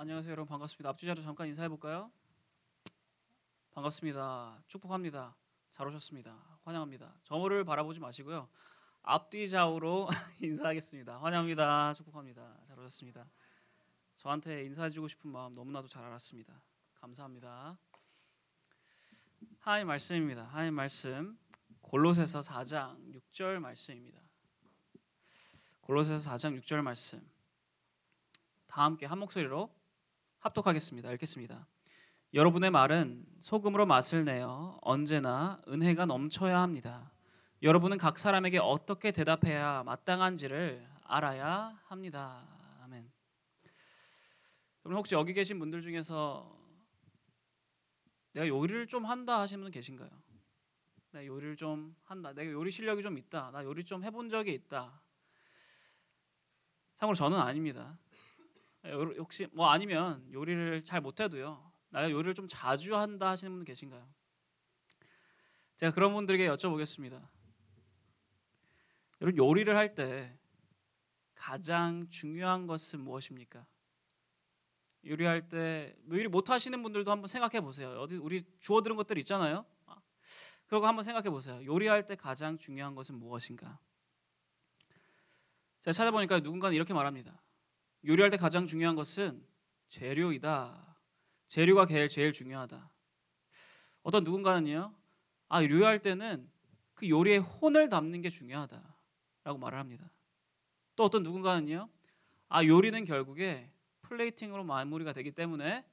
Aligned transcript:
안녕하세요 0.00 0.32
여러분 0.32 0.48
반갑습니다. 0.48 0.88
앞뒤 0.88 1.04
자료 1.04 1.20
잠깐 1.20 1.46
인사해 1.46 1.68
볼까요? 1.68 2.10
반갑습니다. 3.72 4.62
축복합니다. 4.66 5.36
잘 5.68 5.86
오셨습니다. 5.88 6.58
환영합니다. 6.62 7.16
저를 7.22 7.64
바라보지 7.64 8.00
마시고요. 8.00 8.48
앞뒤 9.02 9.46
좌우로 9.50 10.08
인사하겠습니다. 10.40 11.20
환영합니다. 11.20 11.92
축복합니다. 11.92 12.60
잘 12.66 12.78
오셨습니다. 12.78 13.28
저한테 14.16 14.64
인사해주고 14.64 15.06
싶은 15.06 15.30
마음 15.30 15.52
너무나도 15.52 15.86
잘 15.86 16.02
알았습니다. 16.02 16.62
감사합니다. 16.94 17.76
하나님 19.58 19.86
말씀입니다. 19.88 20.44
하나님 20.44 20.72
말씀 20.72 21.38
골로새서 21.82 22.40
4장 22.40 23.20
6절 23.20 23.58
말씀입니다. 23.58 24.18
골로새서 25.82 26.30
4장 26.30 26.58
6절 26.62 26.80
말씀 26.80 27.20
다 28.66 28.84
함께 28.84 29.04
한 29.04 29.18
목소리로 29.18 29.78
합독하겠습니다. 30.40 31.12
읽겠습니다. 31.12 31.66
여러분의 32.32 32.70
말은 32.70 33.26
소금으로 33.40 33.86
맛을 33.86 34.24
내어 34.24 34.78
언제나 34.80 35.60
은혜가 35.68 36.06
넘쳐야 36.06 36.60
합니다. 36.60 37.12
여러분은 37.62 37.98
각 37.98 38.18
사람에게 38.18 38.58
어떻게 38.58 39.12
대답해야 39.12 39.82
마땅한지를 39.84 40.86
알아야 41.04 41.78
합니다. 41.84 42.42
아멘. 42.82 43.10
여러분 44.84 44.98
혹시 44.98 45.14
여기 45.14 45.34
계신 45.34 45.58
분들 45.58 45.82
중에서 45.82 46.58
내가 48.32 48.48
요리를 48.48 48.86
좀 48.86 49.04
한다 49.04 49.40
하시는 49.40 49.62
분 49.62 49.70
계신가요? 49.70 50.08
내가 51.10 51.26
요리를 51.26 51.56
좀 51.56 51.94
한다. 52.04 52.32
내가 52.32 52.50
요리 52.50 52.70
실력이 52.70 53.02
좀 53.02 53.18
있다. 53.18 53.50
나 53.50 53.62
요리 53.64 53.84
좀 53.84 54.04
해본 54.04 54.30
적이 54.30 54.54
있다. 54.54 55.02
참고로 56.94 57.14
저는 57.14 57.38
아닙니다. 57.38 57.98
혹시 58.84 59.46
뭐 59.52 59.68
아니면 59.68 60.26
요리를 60.32 60.82
잘 60.84 61.00
못해도요. 61.00 61.70
나가 61.90 62.10
요리를 62.10 62.34
좀 62.34 62.46
자주 62.48 62.96
한다 62.96 63.28
하시는 63.28 63.52
분 63.52 63.64
계신가요? 63.64 64.08
제가 65.76 65.92
그런 65.92 66.12
분들에게 66.14 66.48
여쭤보겠습니다. 66.48 67.28
여러분 69.20 69.36
요리를 69.36 69.76
할 69.76 69.94
때 69.94 70.36
가장 71.34 72.08
중요한 72.10 72.66
것은 72.66 73.00
무엇입니까? 73.00 73.66
요리할 75.06 75.48
때뭐 75.48 76.18
요리 76.18 76.28
못 76.28 76.50
하시는 76.50 76.82
분들도 76.82 77.10
한번 77.10 77.28
생각해 77.28 77.62
보세요. 77.62 77.90
어디 78.00 78.16
우리 78.16 78.42
주워 78.58 78.82
들은 78.82 78.96
것들 78.96 79.16
있잖아요. 79.18 79.64
그러고 80.66 80.86
한번 80.86 81.02
생각해 81.02 81.30
보세요. 81.30 81.64
요리할 81.64 82.04
때 82.06 82.14
가장 82.14 82.58
중요한 82.58 82.94
것은 82.94 83.14
무엇인가? 83.16 83.78
제가 85.80 85.92
찾아보니까 85.92 86.40
누군가는 86.40 86.76
이렇게 86.76 86.92
말합니다. 86.92 87.42
요리할 88.04 88.30
때 88.30 88.36
가장 88.36 88.66
중요한 88.66 88.94
것은 88.94 89.44
재료이다. 89.86 90.96
재료가 91.46 91.86
제일 91.86 92.08
제일 92.08 92.32
중요하다. 92.32 92.90
어떤 94.02 94.24
누군가는요. 94.24 94.94
아, 95.48 95.62
요리할 95.62 95.98
때는 95.98 96.48
그 96.94 97.08
요리에 97.08 97.38
혼을 97.38 97.88
담는 97.88 98.20
게 98.20 98.30
중요하다라고 98.30 99.58
말을 99.58 99.78
합니다. 99.78 100.10
또 100.96 101.04
어떤 101.04 101.22
누군가는요. 101.22 101.88
아, 102.48 102.64
요리는 102.64 103.04
결국에 103.04 103.70
플레이팅으로 104.02 104.64
마무리가 104.64 105.12
되기 105.12 105.32
때문에 105.32 105.84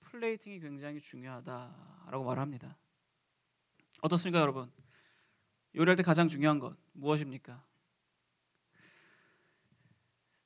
플레이팅이 0.00 0.60
굉장히 0.60 1.00
중요하다라고 1.00 2.24
말을 2.24 2.40
합니다. 2.40 2.76
어떻습니까, 4.00 4.40
여러분? 4.40 4.70
요리할 5.74 5.96
때 5.96 6.02
가장 6.02 6.28
중요한 6.28 6.58
것 6.58 6.76
무엇입니까? 6.92 7.64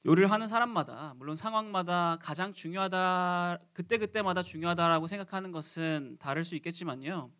요리를 0.07 0.31
하는 0.31 0.47
사람마다 0.47 1.15
물론 1.17 1.35
상황마다 1.35 2.19
가장 2.21 2.53
중요하다 2.53 3.59
그때 3.73 3.99
그때마다 3.99 4.43
중요하다라고 4.43 5.07
생각하는 5.07 5.51
것은 5.53 6.17
다를 6.19 6.45
수 6.45 6.55
있겠지만요. 6.57 7.31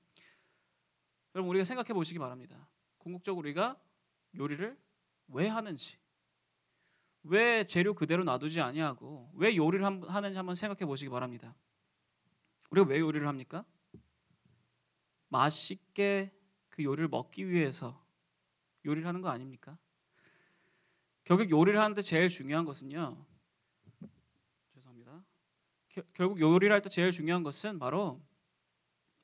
여러분 1.35 1.51
우리가 1.51 1.65
생각해 1.65 1.93
보시기 1.93 2.19
바랍니다. 2.19 2.69
궁극적으로 2.99 3.41
우리가 3.41 3.81
요리를 4.37 4.77
왜 5.29 5.47
하는지, 5.47 5.99
왜 7.23 7.65
재료 7.65 7.95
그대로 7.95 8.25
놔두지 8.25 8.61
아니하고 8.61 9.31
왜 9.35 9.55
요리를 9.55 9.85
하는지 9.85 10.37
한번 10.37 10.55
생각해 10.55 10.87
보시기 10.87 11.11
바랍니다. 11.11 11.55
우리가 12.71 12.89
왜 12.89 12.99
요리를 12.99 13.27
합니까? 13.27 13.65
맛있게 15.29 16.33
그 16.71 16.83
요리를 16.83 17.09
먹기 17.09 17.49
위해서 17.49 18.05
요리를 18.85 19.07
하는 19.07 19.21
거 19.21 19.29
아닙니까? 19.29 19.79
결국 21.29 21.51
요리를 21.51 21.79
하는데 21.79 22.01
제일 22.01 22.31
중요한 22.31 22.65
것은요. 22.65 23.23
죄송합니다. 24.73 25.23
겨, 25.91 26.03
결국 26.15 26.41
요리를 26.41 26.73
할 26.73 26.81
때 26.81 26.89
제일 26.89 27.11
중요한 27.11 27.43
것은 27.43 27.79
바로 27.79 28.25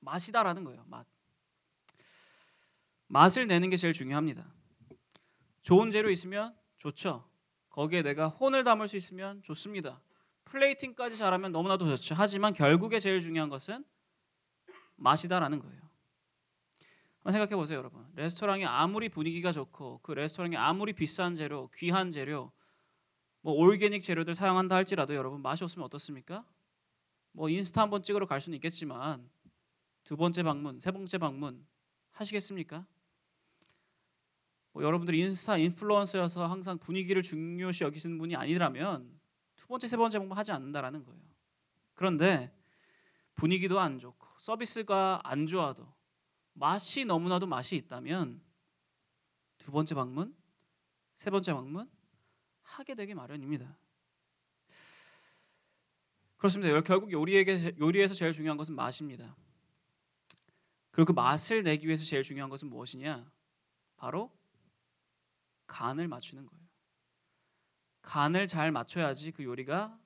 맛이다라는 0.01 0.65
거예요. 0.65 0.85
맛. 0.87 1.07
맛을 3.07 3.47
내는 3.47 3.71
게 3.71 3.79
제일 3.79 3.95
중요합니다. 3.95 4.47
좋은 5.63 5.91
재료 5.91 6.11
있으면 6.11 6.55
좋죠. 6.77 7.27
거기에 7.71 8.03
내가 8.03 8.29
혼을 8.29 8.65
담을 8.65 8.87
수 8.87 8.99
있으면 8.99 9.41
좋습니다. 9.43 10.03
플레이팅까지 10.45 11.17
잘하면 11.17 11.53
너무나도 11.53 11.87
좋죠. 11.97 12.15
하지만 12.19 12.53
결국에 12.53 12.99
제일 12.99 13.23
중요한 13.23 13.49
것은 13.49 13.83
맛이다라는 14.97 15.59
거예요. 15.59 15.81
생각해 17.33 17.57
보세요, 17.57 17.79
여러분. 17.79 18.07
레스토랑이 18.17 18.67
아무리 18.67 19.09
분위기가 19.09 19.51
좋고 19.51 20.01
그 20.03 20.13
레스토랑이 20.13 20.57
아무리 20.57 20.93
비싼 20.93 21.35
재료, 21.35 21.69
귀한 21.75 22.11
재료, 22.11 22.53
뭐 23.41 23.55
올게닉 23.55 24.01
재료들 24.03 24.35
사용한다 24.35 24.75
할지라도 24.75 25.15
여러분 25.15 25.41
맛이 25.43 25.65
없으면 25.65 25.85
어떻습니까? 25.87 26.45
뭐 27.33 27.49
인스타 27.49 27.83
한 27.83 27.91
번 27.91 28.03
찍으러 28.03 28.27
갈 28.27 28.41
수는 28.41 28.57
있겠지만 28.57 29.29
두 30.05 30.17
번째 30.17 30.43
방문, 30.43 30.81
세 30.81 30.91
번째 30.91 31.19
방문 31.19 31.67
하시겠습니까? 32.13 32.87
뭐 34.73 34.83
여러분들이 34.83 35.21
인스타 35.21 35.57
인플루언서여서 35.59 36.47
항상 36.47 36.79
분위기를 36.79 37.23
중요시 37.23 37.85
여기시는 37.85 38.19
분이 38.19 38.37
아니라면 38.37 39.19
두 39.57 39.67
번째, 39.69 39.89
세 39.89 39.97
번째 39.97 40.19
방문 40.19 40.37
하지 40.37 40.53
않는다라는 40.53 41.05
거예요. 41.05 41.21
그런데 41.95 42.53
분위기도 43.35 43.81
안 43.81 43.99
좋고 43.99 44.27
서비스가 44.39 45.21
안 45.25 45.47
좋아도 45.47 45.87
맛이 46.55 47.05
너무나도 47.05 47.47
맛이 47.47 47.77
있다면 47.77 48.41
두 49.59 49.73
번째 49.73 49.95
방문, 49.95 50.35
세 51.15 51.31
번째 51.31 51.53
방문 51.53 51.91
하게 52.63 52.95
되기 52.95 53.15
마련입니다. 53.15 53.77
그렇습니다. 56.37 56.81
결국 56.83 57.11
요리에게 57.11 57.77
요리에서 57.79 58.15
제일 58.15 58.33
중요한 58.33 58.57
것은 58.57 58.75
맛입니다. 58.75 59.37
그리고 60.91 61.07
그 61.07 61.13
맛을 61.13 61.63
내기 61.63 61.87
위해서 61.87 62.05
제일 62.05 62.23
중요한 62.23 62.51
것은 62.51 62.69
무엇이냐? 62.69 63.31
바로 63.97 64.31
간을 65.67 66.07
맞추는 66.09 66.47
거예요. 66.47 66.65
간을 68.03 68.47
잘 68.47 68.71
맞춰야지 68.71 69.33
그 69.33 69.43
요리가 69.43 69.99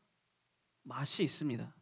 맛이 0.82 1.24
있습니다. 1.24 1.74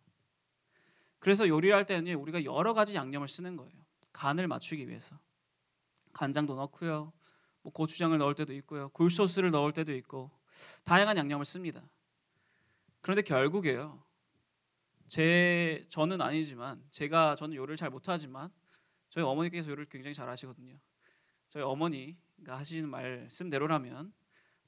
그래서 1.19 1.47
요리할 1.47 1.87
때는 1.87 2.15
우리가 2.15 2.45
여러 2.45 2.75
가지 2.75 2.95
양념을 2.95 3.29
쓰는 3.29 3.57
거예요. 3.57 3.86
간을 4.17 4.49
맞추기 4.49 4.89
위해서 4.89 5.19
간장도 6.15 6.55
넣고요. 6.57 7.13
뭐 7.61 7.73
고추장을 7.73 8.17
넣을 8.17 8.35
때도 8.35 8.55
있고요. 8.55 8.89
굴소스를 8.91 9.51
넣을 9.51 9.73
때도 9.75 9.95
있고 9.97 10.31
다양한 10.85 11.19
양념을 11.19 11.45
씁니다. 11.45 11.83
그런데 13.03 13.21
결국에요. 13.21 14.03
제 15.09 15.85
저는 15.89 16.21
아니지만 16.23 16.83
제가 16.91 17.37
저는 17.37 17.57
요리를 17.57 17.77
잘 17.77 17.91
못하지만 17.91 18.51
저희 19.11 19.23
어머니께서 19.23 19.69
요리를 19.69 19.87
굉장히 19.91 20.15
잘 20.15 20.29
하시거든요. 20.31 20.75
저희 21.49 21.63
어머니가 21.63 22.57
하시는 22.57 22.89
말씀대로라면 22.89 24.13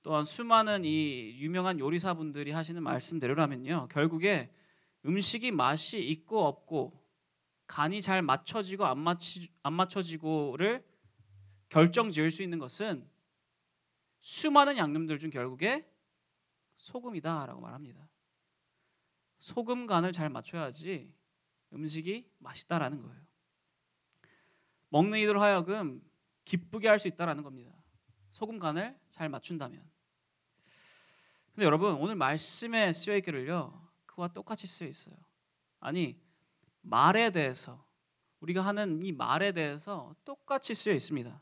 또한 0.03 0.25
수많은 0.25 0.85
이 0.85 1.39
유명한 1.39 1.81
요리사분들이 1.81 2.53
하시는 2.53 2.83
말씀대로라면요. 2.83 3.89
결국에 3.91 4.53
음식이 5.06 5.53
맛이 5.53 6.01
있고 6.01 6.44
없고 6.47 7.07
간이 7.69 8.03
잘 8.03 8.23
맞춰지고 8.23 8.87
안, 8.87 8.99
맞치, 8.99 9.53
안 9.62 9.75
맞춰지고를 9.75 10.85
결정 11.69 12.11
지을 12.11 12.31
수 12.31 12.43
있는 12.43 12.59
것은 12.59 13.09
수많은 14.19 14.76
양념들 14.79 15.19
중 15.19 15.31
결국에 15.31 15.88
소금이다라고 16.79 17.61
말합니다. 17.61 18.09
소금 19.38 19.87
간을 19.87 20.12
잘 20.12 20.31
맞춰야지 20.31 21.15
음식이 21.73 22.29
맛있다라는 22.38 23.03
거예요. 23.03 23.20
먹는 24.88 25.19
이들 25.20 25.41
하여금 25.41 26.03
기쁘게 26.44 26.88
할 26.88 26.99
수 26.99 27.06
있다라는 27.06 27.44
겁니다. 27.44 27.70
소금 28.31 28.59
간을 28.59 28.99
잘 29.11 29.29
맞춘다면. 29.29 29.88
근데 31.55 31.67
여러분 31.67 31.94
오늘 31.94 32.17
말씀에 32.17 32.93
쓰여 32.93 33.17
있기를요. 33.19 33.88
그와 34.06 34.29
똑같이 34.29 34.67
쓰여 34.67 34.88
있어요. 34.88 35.17
아니 35.81 36.19
말에 36.88 37.31
대해서 37.31 37.85
우리가 38.40 38.62
하는 38.64 39.02
이 39.02 39.12
말에 39.12 39.52
대해서 39.52 40.14
똑같이 40.25 40.75
쓰여 40.75 40.94
있습니다. 40.94 41.40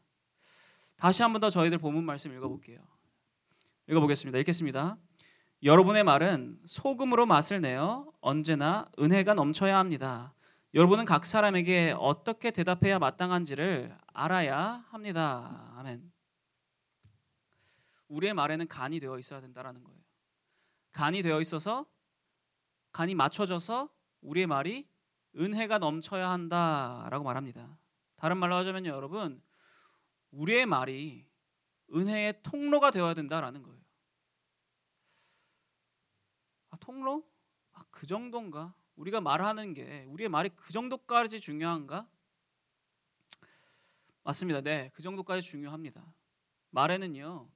다시 0.96 1.22
한 1.22 1.32
번 1.32 1.40
더 1.40 1.50
저희들 1.50 1.78
본문 1.78 2.04
말씀 2.04 2.34
읽어볼게요. 2.34 2.80
읽어보겠습니다. 3.88 4.38
읽겠습니다. 4.38 4.96
여러분의 5.62 6.04
말은 6.04 6.60
소금으로 6.64 7.26
맛을 7.26 7.60
내어 7.60 8.10
언제나 8.20 8.86
은혜가 8.98 9.34
넘쳐야 9.34 9.78
합니다. 9.78 10.34
여러분은 10.74 11.04
각 11.04 11.24
사람에게 11.24 11.94
어떻게 11.98 12.50
대답해야 12.50 12.98
마땅한지를 12.98 13.96
알아야 14.12 14.84
합니다. 14.90 15.72
아멘. 15.76 16.12
우리의 18.08 18.34
말에는 18.34 18.68
간이 18.68 19.00
되어 19.00 19.18
있어야 19.18 19.40
된다라는 19.40 19.82
거예요. 19.84 19.98
간이 20.92 21.22
되어 21.22 21.40
있어서 21.40 21.86
간이 22.92 23.14
맞춰져서 23.14 23.88
우리의 24.22 24.46
말이 24.46 24.86
은혜가 25.36 25.78
넘쳐야 25.78 26.30
한다라고 26.30 27.24
말합니다. 27.24 27.78
다른 28.16 28.38
말로 28.38 28.54
하자면요, 28.56 28.90
여러분, 28.90 29.42
우리의 30.30 30.66
말이 30.66 31.26
은혜의 31.94 32.42
통로가 32.42 32.90
되어야 32.90 33.14
된다라는 33.14 33.62
거예요. 33.62 33.80
아, 36.70 36.76
통로? 36.78 37.24
아, 37.72 37.84
그 37.90 38.06
정도인가? 38.06 38.74
우리가 38.96 39.20
말하는 39.20 39.74
게 39.74 40.04
우리의 40.08 40.28
말이 40.28 40.50
그 40.56 40.72
정도까지 40.72 41.40
중요한가? 41.40 42.08
맞습니다. 44.24 44.60
네, 44.60 44.90
그 44.94 45.02
정도까지 45.02 45.42
중요합니다. 45.42 46.14
말에는요 46.70 47.48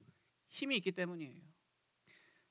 힘이 0.47 0.77
있기 0.77 0.91
때문이에요. 0.91 1.41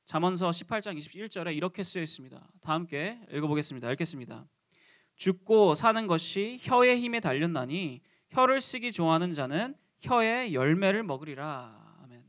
잠언서 0.04 0.50
18장 0.50 0.96
21절에 0.98 1.56
이렇게 1.56 1.82
쓰여 1.82 2.02
있습니다. 2.02 2.52
다 2.60 2.72
함께 2.72 3.24
읽어보겠습니다. 3.30 3.90
읽겠습니다. 3.92 4.46
죽고 5.20 5.74
사는 5.74 6.06
것이 6.06 6.56
혀의 6.62 6.98
힘에 6.98 7.20
달렸나니 7.20 8.00
혀를 8.30 8.62
쓰기 8.62 8.90
좋아하는 8.90 9.32
자는 9.32 9.76
혀의 9.98 10.54
열매를 10.54 11.02
먹으리라. 11.02 11.98
아멘. 12.02 12.24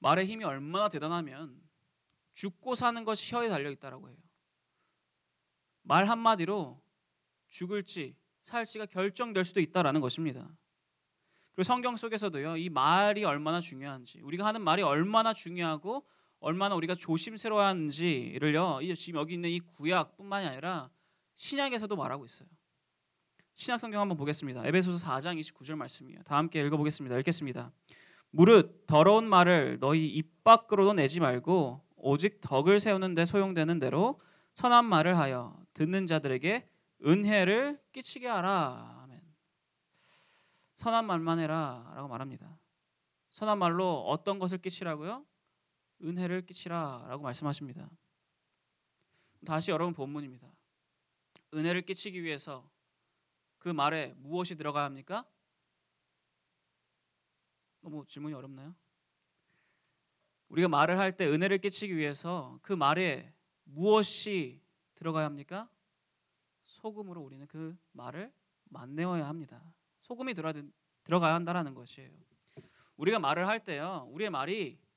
말의 0.00 0.26
힘이 0.26 0.44
얼마나 0.44 0.88
대단하면 0.88 1.62
죽고 2.32 2.74
사는 2.74 3.04
것이 3.04 3.32
혀에 3.32 3.48
달려 3.48 3.70
있다라고 3.70 4.08
해요. 4.08 4.16
말 5.82 6.08
한마디로 6.08 6.82
죽을지 7.46 8.16
살지가 8.42 8.86
결정될 8.86 9.44
수도 9.44 9.60
있다라는 9.60 10.00
것입니다. 10.00 10.40
그리고 11.52 11.62
성경 11.62 11.94
속에서도요. 11.94 12.56
이 12.56 12.68
말이 12.68 13.24
얼마나 13.24 13.60
중요한지, 13.60 14.20
우리가 14.22 14.44
하는 14.44 14.62
말이 14.62 14.82
얼마나 14.82 15.32
중요하고 15.32 16.04
얼마나 16.40 16.74
우리가 16.74 16.94
조심스러워야 16.94 17.68
하는지를요. 17.68 18.80
지금 18.94 19.20
여기 19.20 19.34
있는 19.34 19.50
이 19.50 19.60
구약뿐만이 19.60 20.46
아니라 20.46 20.90
신약에서도 21.34 21.94
말하고 21.94 22.24
있어요. 22.24 22.48
신약 23.54 23.80
성경 23.80 24.00
한번 24.00 24.16
보겠습니다. 24.16 24.64
에베소서 24.66 25.04
4장 25.06 25.38
29절 25.40 25.74
말씀이에요. 25.74 26.22
다 26.22 26.36
함께 26.36 26.60
읽어 26.64 26.76
보겠습니다. 26.76 27.18
읽겠습니다. 27.18 27.72
무릇 28.30 28.86
더러운 28.86 29.28
말을 29.28 29.78
너희 29.80 30.06
입 30.06 30.44
밖으로도 30.44 30.92
내지 30.92 31.18
말고 31.18 31.82
오직 31.96 32.40
덕을 32.40 32.78
세우는 32.78 33.14
데 33.14 33.24
소용되는 33.24 33.78
대로 33.78 34.20
선한 34.52 34.84
말을 34.84 35.18
하여 35.18 35.60
듣는 35.74 36.06
자들에게 36.06 36.68
은혜를 37.04 37.80
끼치게 37.92 38.28
하라. 38.28 39.02
아멘. 39.02 39.20
선한 40.76 41.06
말만 41.06 41.40
해라라고 41.40 42.08
말합니다. 42.08 42.58
선한 43.30 43.58
말로 43.58 44.04
어떤 44.06 44.38
것을 44.38 44.58
끼치라고요? 44.58 45.24
은혜를 46.02 46.46
끼치라라고 46.46 47.22
말씀하십니다. 47.22 47.90
다시 49.44 49.70
여러분 49.70 49.94
본문입니다. 49.94 50.50
은혜를 51.54 51.82
끼치기 51.82 52.22
위해서 52.22 52.68
그 53.58 53.68
말에 53.68 54.14
무엇이 54.18 54.56
들어가야 54.56 54.84
합니까? 54.84 55.24
너무 57.80 58.04
질문이 58.06 58.34
어렵나요? 58.34 58.74
우리가 60.48 60.68
말을 60.68 60.98
할 60.98 61.16
때 61.16 61.26
은혜를 61.26 61.58
끼치기 61.58 61.96
위해서 61.96 62.58
그 62.62 62.72
말에 62.72 63.32
무엇이 63.64 64.60
들어가야 64.94 65.26
합니까? 65.26 65.68
소금으로 66.62 67.20
우리는 67.20 67.46
그 67.46 67.76
말을 67.92 68.32
만내어야 68.64 69.26
합니다. 69.26 69.62
소금이 70.00 70.34
들어 70.34 70.52
들어가야 71.04 71.34
한다라는 71.34 71.74
것이에요. 71.74 72.10
우리가 72.96 73.18
말을 73.18 73.46
할 73.46 73.62
때요, 73.62 74.08
우리의 74.10 74.30
말이 74.30 74.78
어, 74.82 74.87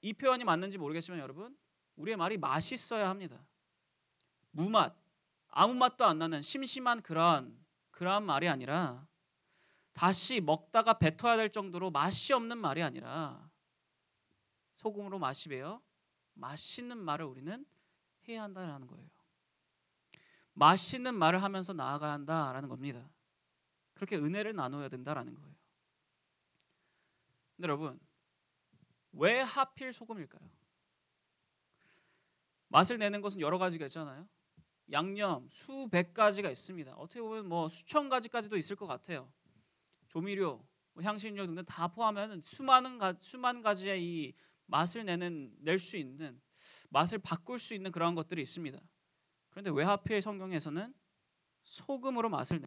이 0.00 0.12
표현이 0.12 0.44
맞는지 0.44 0.78
모르겠지만 0.78 1.20
여러분, 1.20 1.56
우리의 1.96 2.16
말이 2.16 2.36
맛있어야 2.36 3.08
합니다. 3.08 3.44
무맛, 4.50 4.96
아무 5.48 5.74
맛도 5.74 6.04
안 6.04 6.18
나는 6.18 6.42
심심한 6.42 7.02
그런 7.02 7.64
그러한 7.90 8.24
말이 8.24 8.48
아니라 8.48 9.06
다시 9.92 10.40
먹다가 10.40 10.98
뱉어야 10.98 11.36
될 11.36 11.50
정도로 11.50 11.90
맛이 11.90 12.32
없는 12.32 12.58
말이 12.58 12.82
아니라 12.82 13.48
소금으로 14.74 15.18
맛이 15.18 15.48
배어 15.48 15.80
맛있는 16.34 16.98
말을 16.98 17.24
우리는 17.24 17.64
해야 18.28 18.42
한다는 18.42 18.86
거예요. 18.86 19.08
맛있는 20.54 21.14
말을 21.14 21.42
하면서 21.42 21.72
나아가야 21.72 22.12
한다라는 22.12 22.68
겁니다. 22.68 23.08
그렇게 23.94 24.16
은혜를 24.16 24.54
나눠야 24.54 24.88
된다라는 24.88 25.34
거예요. 25.34 25.54
근데 27.56 27.68
여러분, 27.68 28.00
왜 29.16 29.40
하필 29.40 29.92
소금일까요? 29.92 30.48
맛을 32.68 32.98
내는 32.98 33.20
것은 33.20 33.40
여러 33.40 33.58
가지가 33.58 33.86
있잖아요. 33.86 34.28
양념 34.90 35.48
수백 35.48 36.12
가지가 36.12 36.50
있습니다. 36.50 36.94
어떻게 36.94 37.20
보면 37.20 37.48
뭐 37.48 37.68
수천 37.68 38.08
가지까지도 38.08 38.56
있을 38.56 38.76
것 38.76 38.86
같아요. 38.86 39.32
조미료, 40.08 40.66
뭐 40.92 41.02
향신료 41.02 41.46
등등 41.46 41.64
다 41.64 41.88
포함하면 41.88 42.40
수많은 42.40 42.98
가, 42.98 43.14
수만 43.18 43.62
가지의 43.62 44.04
이 44.04 44.34
맛을 44.66 45.04
내는 45.04 45.54
낼 45.60 45.78
수 45.78 45.96
있는 45.96 46.40
맛을 46.90 47.18
바꿀 47.18 47.58
수 47.58 47.74
있는 47.74 47.92
그런 47.92 48.14
것들이 48.14 48.42
있습니다. 48.42 48.78
그런데 49.50 49.70
왜 49.70 49.84
하필 49.84 50.20
성경에서는 50.20 50.94
소금으로 51.62 52.28
맛을 52.28 52.60
내? 52.60 52.66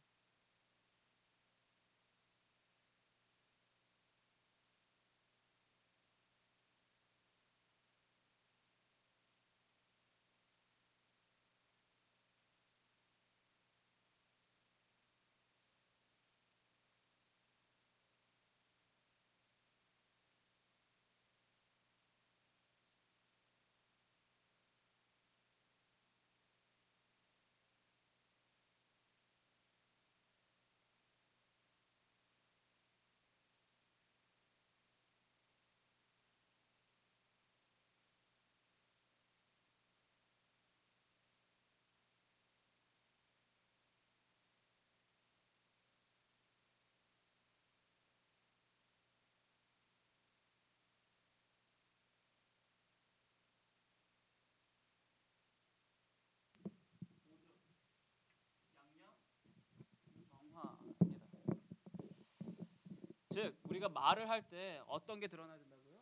즉 63.37 63.56
우리가 63.69 63.87
말을 63.87 64.27
할 64.27 64.41
때 64.41 64.81
어떤 64.87 65.19
게 65.19 65.27
드러나야 65.27 65.59
된다고요? 65.59 65.99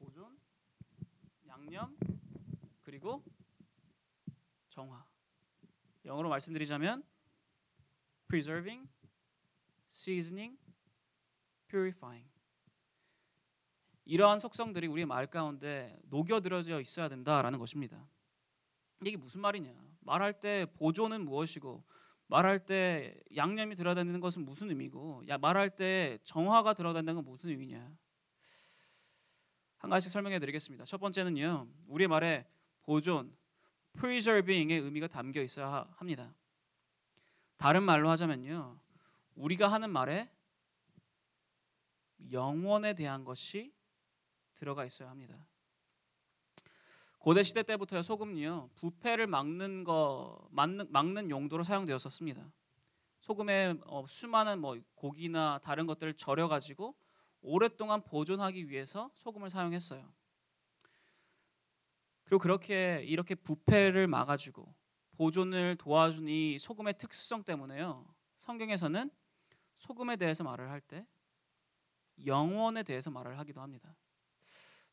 보존, 0.00 0.36
양념, 1.46 1.96
그리고 2.82 3.22
정화. 4.68 5.06
영어로 6.04 6.28
말씀드리자면 6.28 7.04
preserving, 8.26 8.90
seasoning, 9.86 10.58
purifying. 11.68 12.28
이러한 14.04 14.40
속성들이 14.40 14.88
우리의 14.88 15.06
말 15.06 15.28
가운데 15.28 15.96
녹여들어져 16.06 16.80
있어야 16.80 17.08
된다라는 17.08 17.60
것입니다. 17.60 18.04
이게 19.04 19.16
무슨 19.16 19.42
말이냐? 19.42 19.72
말할 20.00 20.40
때 20.40 20.66
보존은 20.74 21.24
무엇이고 21.24 21.84
말할 22.28 22.64
때 22.64 23.14
양념이 23.34 23.74
들어다니는 23.74 24.20
것은 24.20 24.44
무슨 24.44 24.68
의미고 24.68 25.24
야 25.28 25.38
말할 25.38 25.70
때 25.70 26.18
정화가 26.24 26.74
들어간다는 26.74 27.22
건 27.22 27.24
무슨 27.24 27.50
의미냐? 27.50 27.90
한 29.78 29.90
가지씩 29.90 30.12
설명해 30.12 30.38
드리겠습니다. 30.38 30.84
첫 30.84 30.98
번째는요 30.98 31.68
우리의 31.88 32.08
말에 32.08 32.46
보존 32.82 33.34
preserving의 33.94 34.80
의미가 34.80 35.08
담겨 35.08 35.42
있어야 35.42 35.88
합니다. 35.96 36.34
다른 37.56 37.82
말로 37.82 38.10
하자면요 38.10 38.78
우리가 39.34 39.68
하는 39.72 39.90
말에 39.90 40.30
영원에 42.30 42.94
대한 42.94 43.24
것이 43.24 43.72
들어가 44.54 44.84
있어야 44.84 45.08
합니다. 45.08 45.47
고대 47.18 47.42
시대 47.42 47.62
때부터 47.62 48.00
소금요 48.02 48.70
부패를 48.76 49.26
막는 49.26 49.84
거 49.84 50.48
막는, 50.50 50.86
막는 50.90 51.30
용도로 51.30 51.64
사용되었었습니다. 51.64 52.50
소금에 53.20 53.74
어, 53.86 54.04
수많은 54.06 54.60
뭐 54.60 54.78
고기나 54.94 55.58
다른 55.62 55.86
것들을 55.86 56.14
절여 56.14 56.48
가지고 56.48 56.94
오랫동안 57.40 58.02
보존하기 58.02 58.68
위해서 58.70 59.10
소금을 59.16 59.50
사용했어요. 59.50 60.12
그리고 62.24 62.38
그렇게 62.40 63.02
이렇게 63.04 63.34
부패를 63.34 64.06
막아주고 64.06 64.74
보존을 65.12 65.76
도와준 65.76 66.28
이 66.28 66.58
소금의 66.58 66.94
특수성 66.98 67.42
때문에요. 67.42 68.06
성경에서는 68.38 69.10
소금에 69.78 70.16
대해서 70.16 70.44
말을 70.44 70.70
할 70.70 70.80
때 70.80 71.06
영원에 72.26 72.82
대해서 72.82 73.10
말을 73.10 73.38
하기도 73.38 73.60
합니다. 73.60 73.94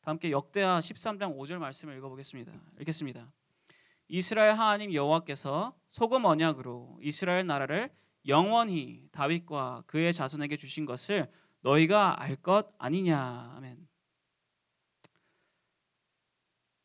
다 0.05 0.11
함께 0.11 0.29
역대하 0.29 0.77
13장 0.77 1.35
5절 1.35 1.57
말씀을 1.57 1.97
읽어보겠습니다. 1.97 2.53
읽겠습니다. 2.79 3.33
이스라엘 4.07 4.51
하나님 4.51 4.93
여호와께서 4.93 5.75
소금 5.87 6.25
언약으로 6.25 6.99
이스라엘 7.01 7.47
나라를 7.47 7.91
영원히 8.27 9.09
다윗과 9.11 9.85
그의 9.87 10.13
자손에게 10.13 10.57
주신 10.57 10.85
것을 10.85 11.27
너희가 11.61 12.21
알 12.21 12.35
것 12.35 12.71
아니냐. 12.77 13.53
아멘. 13.57 13.87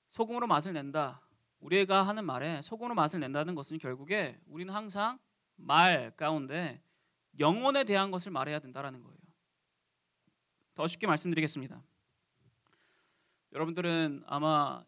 소금으로 0.08 0.46
맛을 0.46 0.72
낸다. 0.72 1.20
우리가 1.58 2.04
하는 2.04 2.24
말에 2.24 2.62
소금으로 2.62 2.94
맛을 2.94 3.20
낸다는 3.20 3.54
것은 3.54 3.76
결국에 3.76 4.40
우리는 4.46 4.72
항상 4.72 5.18
말 5.56 6.10
가운데 6.16 6.82
영혼에 7.38 7.84
대한 7.84 8.10
것을 8.10 8.32
말해야 8.32 8.60
된다라는 8.60 9.02
거예요. 9.02 9.18
더 10.74 10.86
쉽게 10.86 11.06
말씀드리겠습니다. 11.06 11.84
여러분들은 13.52 14.22
아마 14.26 14.84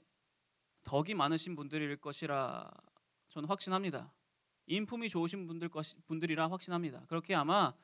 덕이 0.84 1.14
많으신 1.14 1.56
분들일 1.56 1.96
것이라 1.96 2.70
저는 3.28 3.48
확신합니다. 3.48 4.12
인품이 4.66 5.08
좋으신 5.08 5.46
분들 5.46 5.68
것이, 5.68 5.96
분들이라 6.06 6.50
확신합니다. 6.50 7.04
그렇게 7.08 7.34
아마 7.34 7.74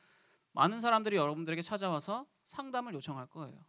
많은 0.53 0.81
사람들이 0.81 1.17
여러분들에게 1.17 1.63
찾아와서 1.63 2.27
상담을 2.45 2.95
요청할 2.95 3.27
거예요. 3.27 3.65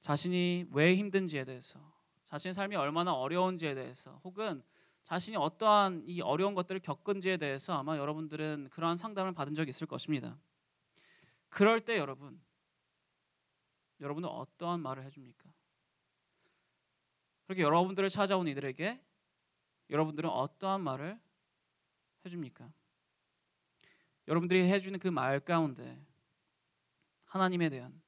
자신이 0.00 0.66
왜 0.72 0.96
힘든지에 0.96 1.44
대해서, 1.44 1.80
자신의 2.24 2.54
삶이 2.54 2.76
얼마나 2.76 3.12
어려운지에 3.14 3.74
대해서, 3.74 4.20
혹은 4.24 4.62
자신이 5.04 5.36
어떠한 5.36 6.04
이 6.06 6.20
어려운 6.20 6.54
것들을 6.54 6.80
겪은지에 6.80 7.36
대해서 7.36 7.74
아마 7.74 7.96
여러분들은 7.96 8.68
그러한 8.70 8.96
상담을 8.96 9.32
받은 9.32 9.54
적이 9.54 9.70
있을 9.70 9.86
것입니다. 9.86 10.36
그럴 11.48 11.80
때 11.80 11.98
여러분, 11.98 12.40
여러분은 14.02 14.28
어떠한 14.28 14.80
말을 14.80 15.04
해줍니까? 15.04 15.52
그렇게 17.44 17.62
여러분들을 17.62 18.08
찾아온 18.08 18.48
이들에게 18.48 19.00
여러분들은 19.90 20.28
어떠한 20.28 20.82
말을 20.82 21.20
해줍니까? 22.24 22.72
여러분들이 24.28 24.68
해주는 24.70 24.98
그 24.98 25.08
말 25.08 25.40
가운데 25.40 26.04
하나님에 27.24 27.70
대한 27.70 28.00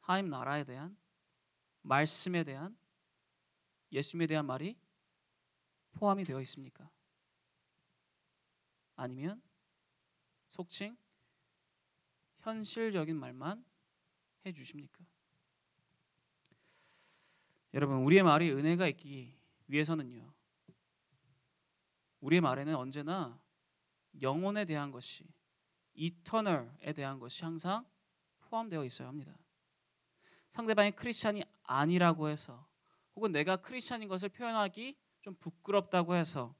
하나님 0.00 0.30
나라에 0.30 0.64
대한 0.64 0.96
말씀에 1.82 2.44
대한 2.44 2.76
예수님에 3.92 4.26
대한 4.26 4.46
말이 4.46 4.78
포함이 5.92 6.24
되어 6.24 6.40
있습니까? 6.40 6.90
아니면 8.96 9.42
속칭 10.48 10.96
현실적인 12.40 13.16
말만 13.16 13.64
해 14.44 14.52
주십니까? 14.52 15.04
여러분, 17.74 17.98
우리의 17.98 18.22
말이 18.22 18.50
은혜가 18.50 18.88
있기 18.88 19.38
위해서는요. 19.66 20.32
우리의 22.20 22.40
말에는 22.40 22.74
언제나 22.76 23.40
영혼에 24.20 24.64
대한 24.64 24.90
것이 24.90 25.24
이터널에 25.94 26.92
대한 26.94 27.18
것이 27.18 27.44
항상 27.44 27.84
포함되어 28.40 28.84
있어야 28.84 29.08
합니다. 29.08 29.36
상대방이 30.48 30.92
크리스찬이 30.92 31.42
아니라고 31.62 32.28
해서 32.28 32.66
혹은 33.14 33.32
내가 33.32 33.56
크리스찬인 33.56 34.08
것을 34.08 34.28
표현하기 34.28 34.96
좀 35.20 35.34
부끄럽다고 35.36 36.14
해서 36.14 36.54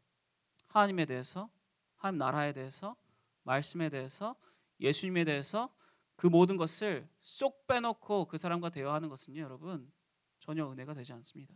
하나님에 0.68 1.04
대해서 1.04 1.50
하나님 1.96 2.18
나라에 2.18 2.52
대해서 2.52 2.96
말씀에 3.42 3.90
대해서 3.90 4.34
예수님에 4.80 5.24
대해서 5.24 5.74
그 6.22 6.28
모든 6.28 6.56
것을 6.56 7.08
쏙 7.20 7.66
빼놓고 7.66 8.26
그 8.26 8.38
사람과 8.38 8.70
대화하는 8.70 9.08
것은요, 9.08 9.42
여러분 9.42 9.90
전혀 10.38 10.70
은혜가 10.70 10.94
되지 10.94 11.12
않습니다. 11.14 11.52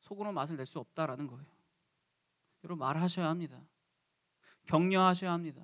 속으로 0.00 0.32
맛을 0.32 0.56
낼 0.56 0.64
수 0.64 0.78
없다라는 0.78 1.26
거예요. 1.26 1.44
여러분 2.64 2.78
말하셔야 2.78 3.28
합니다. 3.28 3.60
격려하셔야 4.64 5.30
합니다. 5.30 5.62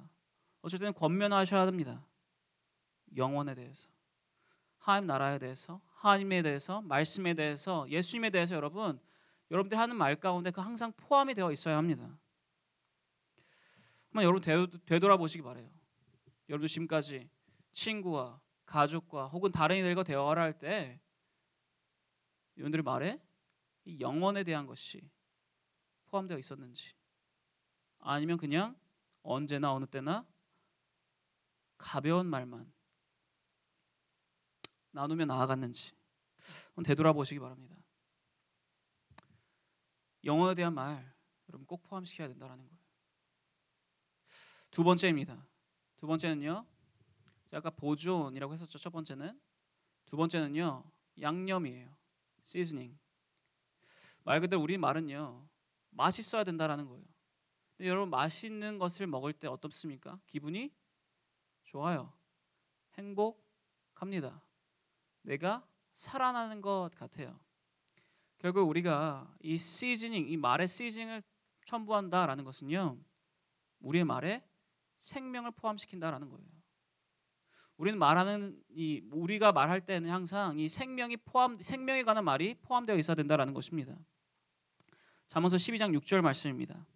때는 0.78 0.92
권면하셔야 0.92 1.62
합니다. 1.62 2.04
영원에 3.16 3.54
대해서, 3.54 3.88
하나님 4.76 5.06
나라에 5.06 5.38
대해서, 5.38 5.80
하나님에 5.94 6.42
대해서, 6.42 6.82
말씀에 6.82 7.32
대해서, 7.32 7.88
예수님에 7.88 8.28
대해서 8.28 8.56
여러분 8.56 9.00
여러분들 9.50 9.78
하는 9.78 9.96
말 9.96 10.16
가운데 10.16 10.50
그 10.50 10.60
항상 10.60 10.92
포함이 10.92 11.32
되어 11.32 11.50
있어야 11.50 11.78
합니다. 11.78 12.14
한번 14.10 14.24
여러분 14.24 14.42
되돌아보시기 14.84 15.42
바래요. 15.42 15.83
여러분도 16.48 16.68
지금까지 16.68 17.30
친구와 17.72 18.40
가족과 18.66 19.28
혹은 19.28 19.50
다른 19.50 19.76
이들과 19.78 20.02
대화를 20.04 20.42
할 20.42 20.58
때 20.58 21.00
여러분들의 22.56 22.82
말에 22.82 23.20
이 23.84 24.00
영원에 24.00 24.44
대한 24.44 24.66
것이 24.66 25.10
포함되어 26.06 26.38
있었는지 26.38 26.94
아니면 27.98 28.38
그냥 28.38 28.78
언제나 29.22 29.72
어느 29.72 29.86
때나 29.86 30.26
가벼운 31.76 32.26
말만 32.26 32.72
나누며 34.92 35.24
나아갔는지 35.24 35.96
되돌아보시기 36.84 37.40
바랍니다. 37.40 37.76
영혼에 40.22 40.54
대한 40.54 40.72
말 40.72 41.14
여러분 41.48 41.66
꼭 41.66 41.82
포함시켜야 41.82 42.28
된다는 42.28 42.56
거예요. 42.56 42.78
두 44.70 44.84
번째입니다. 44.84 45.46
두 46.04 46.08
번째는요. 46.08 46.66
아까 47.52 47.70
보존이라고 47.70 48.52
했었죠. 48.52 48.78
첫 48.78 48.90
번째는 48.90 49.40
두 50.04 50.18
번째는요. 50.18 50.84
양념이에요. 51.18 51.96
시즈닝. 52.42 52.99
말 54.23 54.38
그대로 54.42 54.61
우리 54.61 54.76
말은요. 54.76 55.49
맛있어야 55.92 56.44
된다라는 56.44 56.88
거예요. 56.88 57.06
근데 57.78 57.88
여러분 57.88 58.11
맛있는 58.11 58.78
것을 58.78 59.06
먹을 59.06 59.32
때 59.32 59.49
어떻습니까? 59.49 60.20
기분이 60.26 60.75
좋아요. 61.62 62.12
행복합니다. 62.99 64.42
내가 65.23 65.66
살아나는 65.94 66.61
것 66.61 66.90
같아요. 66.99 67.40
결국 68.37 68.68
우리가 68.68 69.34
이 69.40 69.56
시즈닝, 69.56 70.28
이 70.28 70.37
말의 70.37 70.68
시즈닝을 70.68 71.23
첨부한다라는 71.64 72.44
것은요. 72.44 72.99
우리의 73.80 74.04
말에 74.04 74.46
생명을 75.04 75.50
포함시킨다라는 75.52 76.30
거예요. 76.30 76.46
우리는 77.76 77.99
말하는 77.99 78.58
이 78.70 79.02
우리가 79.11 79.52
말할 79.52 79.84
때는 79.84 80.11
항상 80.11 80.58
이 80.58 80.68
생명이 80.68 81.18
포함 81.18 81.61
생명에 81.61 82.04
관한 82.04 82.25
말이 82.25 82.54
포함되어 82.62 82.96
있어야 82.96 83.14
된다라는 83.14 83.52
것입니다. 83.52 83.94
잠언서 85.26 85.56
12장 85.56 85.96
6절 85.99 86.20
말씀입니다. 86.20 86.87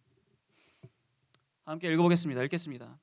함께 1.65 1.93
읽어보겠습니다. 1.93 2.43
읽겠습니다. 2.45 2.99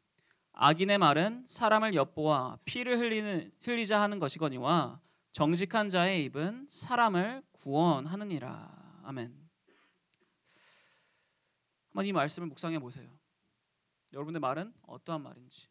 악인의 0.54 0.98
말은 0.98 1.46
사람을 1.46 1.94
엿보아 1.94 2.58
피를 2.66 2.98
흘리는 2.98 3.52
흘리자 3.62 4.02
하는 4.02 4.20
것이거니와 4.20 5.02
정직한 5.32 5.90
자의 5.90 6.24
입은 6.24 6.68
사람을 6.70 7.44
구원하느니라. 7.52 9.02
아멘. 9.04 9.36
한번 11.90 12.06
이 12.06 12.14
말씀을 12.14 12.48
묵상해 12.48 12.80
보세요. 12.80 13.10
여러분의 14.16 14.40
말은 14.40 14.74
어떠한 14.84 15.22
말인지. 15.22 15.68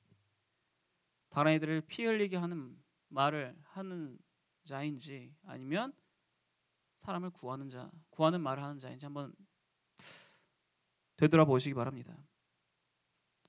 다른 1.30 1.54
이들을 1.54 1.80
피 1.86 2.04
흘리게 2.04 2.36
하는 2.36 2.78
말을 3.08 3.56
하는 3.62 4.18
자인지 4.64 5.34
아니면 5.46 5.94
사람을 6.92 7.30
구하는 7.30 7.70
자, 7.70 7.90
구하는 8.10 8.42
말을 8.42 8.62
하는 8.62 8.78
자인지 8.78 9.06
한번 9.06 9.34
되돌아보시기 11.16 11.74
바랍니다. 11.74 12.14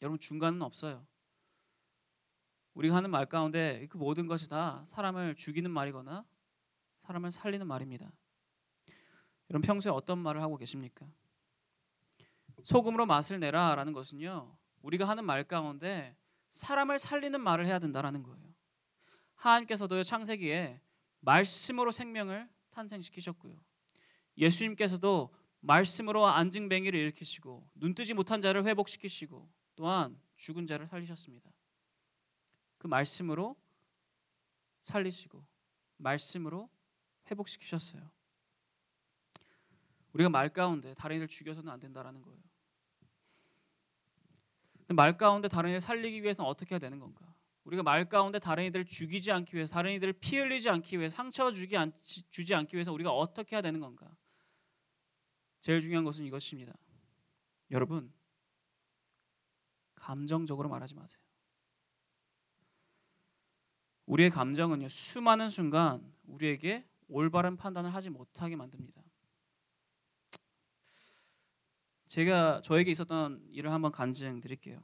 여러분 0.02 0.18
중간은 0.18 0.62
없어요. 0.62 1.06
우리가 2.74 2.96
하는 2.96 3.10
말 3.10 3.25
가운데 3.25 3.86
그 3.88 3.98
모든 3.98 4.28
것이 4.28 4.48
다 4.48 4.84
사람을 4.86 5.36
죽이는 5.36 5.70
말이거나 5.72 6.25
사람을 7.00 7.32
살리는 7.32 7.68
말입니다. 7.68 8.10
여러분 9.50 9.66
평소에 9.66 9.92
어떤 9.92 10.20
말을 10.20 10.42
하고 10.42 10.56
계십니까? 10.56 11.06
소금으로 12.64 13.06
맛을 13.06 13.42
내라라는 13.42 13.92
것은요. 13.92 14.58
우리가 14.86 15.08
하는 15.08 15.25
말 15.25 15.44
가운데 15.44 16.15
사람을 16.50 17.00
살리는 17.00 17.42
말을 17.42 17.65
해야 17.65 17.80
된다라는 17.80 18.22
거예요. 18.22 18.54
하나님께서도 19.34 20.04
창세기에 20.04 20.80
말씀으로 21.22 21.92
생명을 21.92 22.48
탄생시키셨고요. 22.70 23.56
예수님께서도 24.38 25.34
말씀으로 25.62 26.27
안증뱅이를 26.27 27.00
일으키시고 27.00 27.68
눈뜨지 27.74 28.13
못한 28.13 28.42
자를 28.42 28.63
회복시키시고 28.65 29.50
또한 29.75 30.20
죽은 30.36 30.68
자를 30.68 30.86
살리셨습니다. 30.86 31.51
그 32.77 32.86
말씀으로 32.86 33.56
살리시고 34.82 35.44
말씀으로 35.98 36.70
회복시키셨어요. 37.32 38.08
우리가 40.13 40.30
말 40.30 40.50
가운데 40.50 40.94
다른 40.94 41.15
이를 41.15 41.27
죽여서는 41.27 41.74
안 41.74 41.80
된다라는 41.80 42.22
거예요. 42.22 42.39
말 44.89 45.18
가운데 45.18 45.48
다른 45.48 45.70
이를 45.72 45.82
살리기 45.82 46.22
위해서는 46.22 46.50
어떻게 46.50 46.75
해야 46.75 46.80
되는 46.80 47.00
건가? 47.00 47.34
우리가 47.63 47.82
말 47.82 48.08
가운데 48.08 48.38
다른 48.38 48.65
이들을 48.65 48.86
죽이지 48.86 49.32
않기 49.32 49.56
위해서 49.56 49.74
다른 49.74 49.92
이들을 49.94 50.13
피 50.13 50.38
흘리지 50.38 50.70
않기 50.70 51.00
위해 51.00 51.10
상처 51.10 51.51
주기 51.51 51.75
않, 51.75 51.92
주지 52.30 52.54
않기 52.54 52.75
위해서 52.75 52.94
우리가 52.94 53.12
어떻게 53.12 53.56
해야 53.56 53.62
되는 53.62 53.80
건가? 53.80 54.15
제일 55.60 55.80
중요한 55.80 56.06
것은 56.06 56.25
이것입니다. 56.25 56.74
여러분 57.72 58.13
감정적으로 59.96 60.70
말하지 60.70 60.94
마세요. 60.94 61.20
우리의 64.06 64.30
감정은요 64.30 64.88
수많은 64.88 65.50
순간 65.50 66.13
우리에게 66.27 66.88
올바른 67.08 67.58
판단을 67.58 67.94
하지 67.94 68.12
못하게 68.12 68.56
만듭니다. 68.56 69.05
제가 72.15 72.62
저에게 72.62 72.91
있었던 72.91 73.45
일을 73.51 73.74
한번 73.74 73.91
간증 73.91 74.39
드릴게요. 74.39 74.81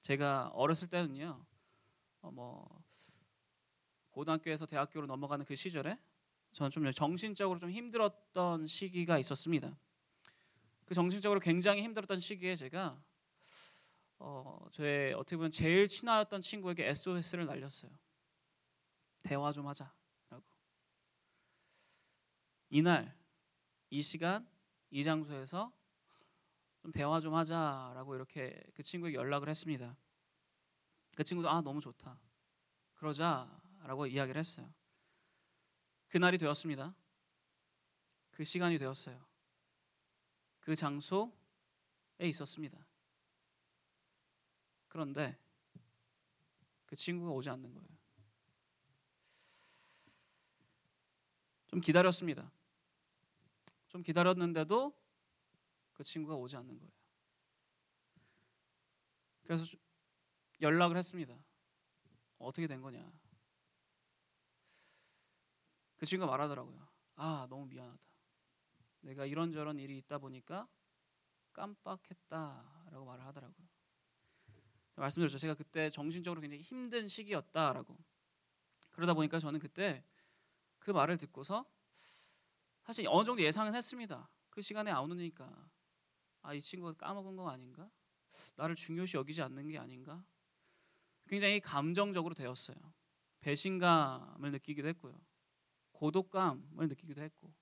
제가 0.00 0.48
어렸을 0.54 0.88
때는요, 0.88 1.44
어, 2.22 2.30
뭐 2.30 2.82
고등학교에서 4.08 4.64
대학교로 4.64 5.06
넘어가는 5.06 5.44
그 5.44 5.54
시절에 5.54 5.98
저는 6.52 6.70
좀 6.70 6.90
정신적으로 6.90 7.58
좀 7.58 7.70
힘들었던 7.70 8.66
시기가 8.66 9.18
있었습니다. 9.18 9.78
그 10.86 10.94
정신적으로 10.94 11.38
굉장히 11.38 11.82
힘들었던 11.82 12.18
시기에 12.18 12.56
제가 12.56 12.98
어, 14.18 14.68
저의 14.72 15.12
어떻게 15.12 15.36
보면 15.36 15.50
제일 15.50 15.86
친하였던 15.86 16.40
친구에게 16.40 16.88
SOS를 16.88 17.44
날렸어요. 17.44 17.90
대화 19.22 19.52
좀 19.52 19.66
하자라고. 19.66 19.92
이날 22.70 23.14
이 23.90 24.00
시간 24.00 24.48
이 24.90 25.04
장소에서 25.04 25.76
좀 26.82 26.92
대화 26.92 27.20
좀 27.20 27.34
하자라고 27.34 28.14
이렇게 28.14 28.62
그 28.74 28.82
친구에게 28.82 29.16
연락을 29.16 29.48
했습니다. 29.48 29.96
그 31.16 31.24
친구도 31.24 31.50
아 31.50 31.60
너무 31.60 31.80
좋다. 31.80 32.18
그러자라고 32.94 34.06
이야기를 34.06 34.38
했어요. 34.38 34.72
그날이 36.08 36.38
되었습니다. 36.38 36.94
그 38.30 38.44
시간이 38.44 38.78
되었어요. 38.78 39.26
그 40.60 40.76
장소에 40.76 41.30
있었습니다. 42.20 42.78
그런데 44.88 45.36
그 46.86 46.96
친구가 46.96 47.32
오지 47.32 47.50
않는 47.50 47.74
거예요. 47.74 47.88
좀 51.68 51.80
기다렸습니다. 51.80 52.50
좀 53.88 54.02
기다렸는데도 54.02 54.94
그 55.98 56.04
친구가 56.04 56.36
오지 56.36 56.56
않는 56.56 56.78
거예요. 56.78 56.92
그래서 59.42 59.76
연락을 60.60 60.96
했습니다. 60.96 61.36
어떻게 62.38 62.68
된 62.68 62.80
거냐? 62.80 63.12
그 65.96 66.06
친구가 66.06 66.30
말하더라고요. 66.30 66.88
아, 67.16 67.48
너무 67.50 67.66
미안하다. 67.66 67.98
내가 69.00 69.26
이런저런 69.26 69.80
일이 69.80 69.98
있다 69.98 70.18
보니까 70.18 70.68
깜빡했다라고 71.52 73.04
말을 73.04 73.26
하더라고요. 73.26 73.66
말씀드렸죠. 74.94 75.38
제가 75.38 75.54
그때 75.54 75.90
정신적으로 75.90 76.40
굉장히 76.40 76.62
힘든 76.62 77.08
시기였다라고. 77.08 77.98
그러다 78.90 79.14
보니까 79.14 79.40
저는 79.40 79.58
그때 79.58 80.04
그 80.78 80.92
말을 80.92 81.16
듣고서 81.16 81.68
사실 82.84 83.04
어느 83.08 83.24
정도 83.24 83.42
예상은 83.42 83.74
했습니다. 83.74 84.30
그 84.48 84.62
시간에 84.62 84.92
안 84.92 85.10
오니까 85.10 85.68
아, 86.48 86.54
이 86.54 86.62
친구가 86.62 86.94
까먹은 86.94 87.36
거 87.36 87.50
아닌가? 87.50 87.90
나를 88.56 88.74
중요시 88.74 89.18
여기지 89.18 89.42
않는 89.42 89.68
게 89.68 89.76
아닌가? 89.76 90.24
굉장히 91.26 91.60
감정적으로 91.60 92.34
되었어요. 92.34 92.74
배신감을 93.40 94.52
느끼기도 94.52 94.88
했고요. 94.88 95.20
고독감을 95.92 96.88
느끼기도 96.88 97.20
했고, 97.20 97.52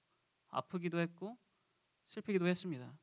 아프기도 0.46 1.00
했고, 1.00 1.36
슬피기도 2.04 2.46
했습니다. 2.46 2.96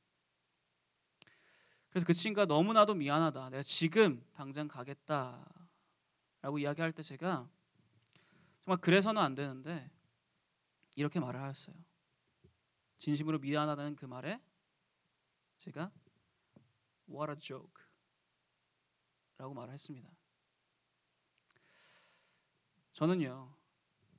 그래서 1.90 2.06
그 2.06 2.14
친구가 2.14 2.46
너무나도 2.46 2.94
미안하다. 2.94 3.50
내가 3.50 3.62
지금 3.62 4.26
당장 4.32 4.70
가겠다. 4.70 5.46
라고 6.42 6.60
이야기할 6.60 6.94
때 6.94 7.04
제가 7.04 7.50
정말 8.62 8.80
그래서는 8.80 9.22
안 9.22 9.36
되는데 9.36 9.92
이렇게 10.96 11.20
말을 11.20 11.42
하였어요. 11.42 11.76
진심으로 12.98 13.40
미안하다는 13.40 13.98
그 13.98 14.06
말에 14.06 14.40
제가 15.64 15.92
What 17.10 17.32
a 17.32 17.40
joke 17.40 17.84
라고 19.38 19.54
말을 19.54 19.74
했습니다. 19.74 20.10
저는요, 22.94 23.56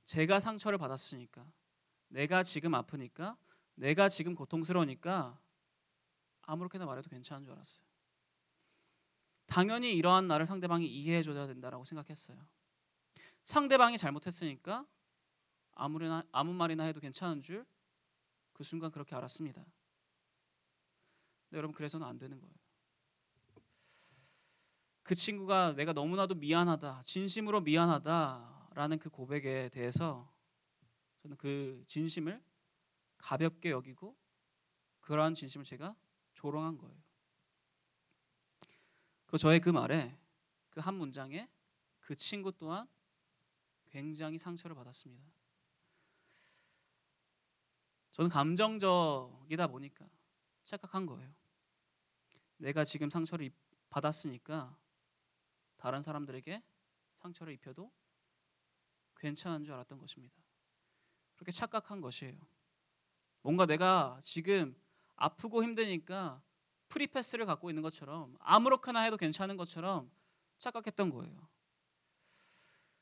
제가 0.03 0.39
상처를 0.39 0.77
받았으니까, 0.77 1.49
내가 2.09 2.43
지금 2.43 2.75
아프니까, 2.75 3.37
내가 3.75 4.09
지금 4.09 4.35
고통스러우니까 4.35 5.39
아무렇게나 6.41 6.85
말해도 6.85 7.09
괜찮은 7.09 7.45
줄 7.45 7.53
알았어요. 7.53 7.85
당연히 9.45 9.93
이러한 9.93 10.27
나를 10.27 10.45
상대방이 10.45 10.85
이해해 10.87 11.23
줘야 11.23 11.47
된다라고 11.47 11.85
생각했어요. 11.85 12.45
상대방이 13.43 13.97
잘못했으니까 13.97 14.85
아무리나 15.73 16.23
아무 16.31 16.53
말이나 16.53 16.83
해도 16.83 16.99
괜찮은 16.99 17.41
줄 17.41 17.65
그 18.55 18.63
순간 18.63 18.89
그렇게 18.89 19.13
알았습니다. 19.15 19.65
여러분 21.55 21.73
그래서는 21.73 22.05
안 22.05 22.17
되는 22.17 22.39
거예요. 22.39 22.53
그 25.03 25.15
친구가 25.15 25.73
내가 25.73 25.93
너무나도 25.93 26.35
미안하다, 26.35 27.01
진심으로 27.03 27.61
미안하다라는 27.61 28.99
그 28.99 29.09
고백에 29.09 29.69
대해서 29.69 30.31
저는 31.21 31.37
그 31.37 31.83
진심을 31.87 32.43
가볍게 33.17 33.71
여기고 33.71 34.15
그러한 35.01 35.33
진심을 35.33 35.63
제가 35.63 35.95
조롱한 36.33 36.77
거예요. 36.77 36.97
그 39.27 39.37
저의 39.37 39.59
그 39.59 39.69
말에 39.69 40.17
그 40.75 40.81
한 40.81 40.95
문장에 40.95 41.49
그 42.01 42.15
친구 42.15 42.51
또한 42.51 42.85
굉장히 43.85 44.37
상처를 44.37 44.75
받았습니다. 44.75 45.25
저는 48.11 48.29
감정적이다 48.29 49.67
보니까 49.67 50.09
착각한 50.63 51.05
거예요. 51.05 51.33
내가 52.57 52.83
지금 52.83 53.09
상처를 53.09 53.51
받았으니까 53.89 54.77
다른 55.77 56.01
사람들에게 56.01 56.63
상처를 57.13 57.53
입혀도 57.53 57.91
괜찮은 59.17 59.63
줄 59.63 59.73
알았던 59.73 59.99
것입니다. 59.99 60.35
그렇게 61.35 61.51
착각한 61.51 62.01
것이에요. 62.01 62.39
뭔가 63.41 63.65
내가 63.65 64.19
지금 64.21 64.75
아프고 65.15 65.63
힘드니까 65.63 66.41
프리패스를 66.89 67.45
갖고 67.45 67.69
있는 67.69 67.83
것처럼 67.83 68.35
아무렇게나 68.39 69.01
해도 69.01 69.17
괜찮은 69.17 69.57
것처럼 69.57 70.11
착각했던 70.57 71.09
거예요. 71.09 71.47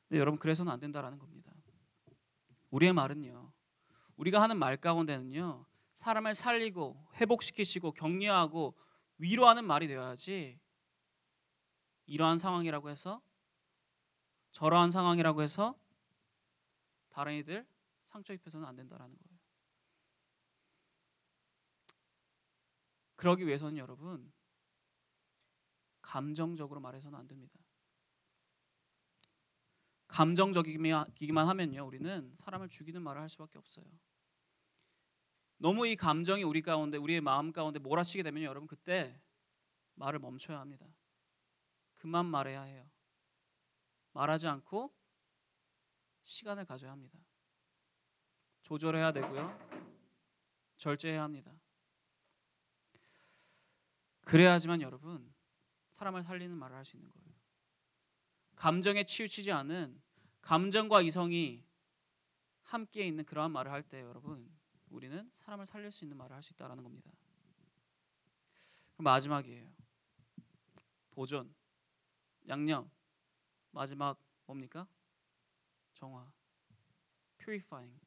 근데 0.07 0.19
여러분 0.19 0.39
그래서는 0.39 0.71
안 0.71 0.79
된다라는 0.79 1.19
겁니다. 1.19 1.51
우리의 2.71 2.93
말은요. 2.93 3.51
우리가 4.17 4.41
하는 4.41 4.57
말 4.57 4.77
가운데는요. 4.77 5.65
사람을 5.93 6.33
살리고 6.33 7.07
회복시키시고 7.15 7.91
격려하고 7.93 8.75
위로하는 9.23 9.63
말이 9.65 9.87
되어야지 9.87 10.59
이러한 12.07 12.37
상황이라고 12.37 12.89
해서 12.89 13.21
저러한 14.51 14.91
상황이라고 14.91 15.41
해서 15.41 15.79
다른 17.09 17.35
이들 17.35 17.65
상처 18.03 18.33
입혀서는 18.33 18.67
안 18.67 18.75
된다라는 18.75 19.17
거예요. 19.17 19.39
그러기 23.15 23.47
위해서는 23.47 23.77
여러분 23.77 24.33
감정적으로 26.01 26.81
말해서는 26.81 27.17
안 27.17 27.25
됩니다. 27.25 27.57
감정적이기만 30.07 31.47
하면요 31.47 31.87
우리는 31.87 32.35
사람을 32.35 32.67
죽이는 32.67 33.01
말을 33.01 33.21
할 33.21 33.29
수밖에 33.29 33.57
없어요. 33.57 33.85
너무 35.63 35.87
이 35.87 35.95
감정이 35.95 36.43
우리 36.43 36.61
가운데 36.61 36.97
우리의 36.97 37.21
마음 37.21 37.53
가운데 37.53 37.79
몰아치게 37.79 38.21
되면 38.21 38.43
여러분 38.43 38.67
그때 38.67 39.17
말을 39.95 40.19
멈춰야 40.19 40.59
합니다. 40.59 40.85
그만 41.95 42.25
말해야 42.25 42.63
해요. 42.63 42.85
말하지 44.11 44.45
않고 44.49 44.93
시간을 46.21 46.65
가져야 46.65 46.91
합니다. 46.91 47.17
조절해야 48.63 49.13
되고요. 49.13 49.57
절제해야 50.75 51.23
합니다. 51.23 51.53
그래야지만 54.25 54.81
여러분 54.81 55.33
사람을 55.91 56.23
살리는 56.23 56.57
말을 56.57 56.75
할 56.75 56.83
수 56.83 56.97
있는 56.97 57.09
거예요. 57.09 57.33
감정에 58.57 59.05
치우치지 59.05 59.53
않은 59.53 60.01
감정과 60.41 61.03
이성이 61.03 61.63
함께 62.63 63.07
있는 63.07 63.23
그러한 63.23 63.49
말을 63.53 63.71
할 63.71 63.83
때 63.83 64.01
여러분 64.01 64.53
우리는 64.93 65.29
사람을 65.33 65.65
살릴 65.65 65.91
수 65.91 66.05
있는 66.05 66.15
말을 66.17 66.35
할 66.35 66.41
수 66.41 66.53
있다라는 66.53 66.83
겁니다. 66.83 67.11
그럼 68.93 69.05
마지막이에요. 69.05 69.67
보존, 71.11 71.53
양념, 72.47 72.89
마지막 73.71 74.19
뭡니까? 74.45 74.87
정화, 75.95 76.31
purifying. 77.39 77.99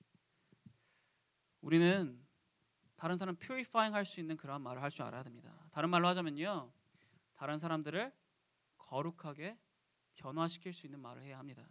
우리는 1.61 2.25
다른 2.95 3.17
사람 3.17 3.37
purifying 3.37 3.93
할 3.95 4.05
수 4.05 4.21
있는 4.21 4.37
그런 4.37 4.63
말을 4.63 4.81
할 4.81 4.91
줄 4.91 5.03
알아야 5.03 5.23
됩니다. 5.25 5.53
다른 5.71 5.91
말로 5.91 6.07
하자면요, 6.09 6.73
다른 7.35 7.59
사람들을 7.59 8.13
거룩하게 8.79 9.59
변화시킬 10.15 10.73
수 10.73 10.87
있는 10.87 11.01
말을 11.01 11.23
해야 11.23 11.39
합니다. 11.39 11.67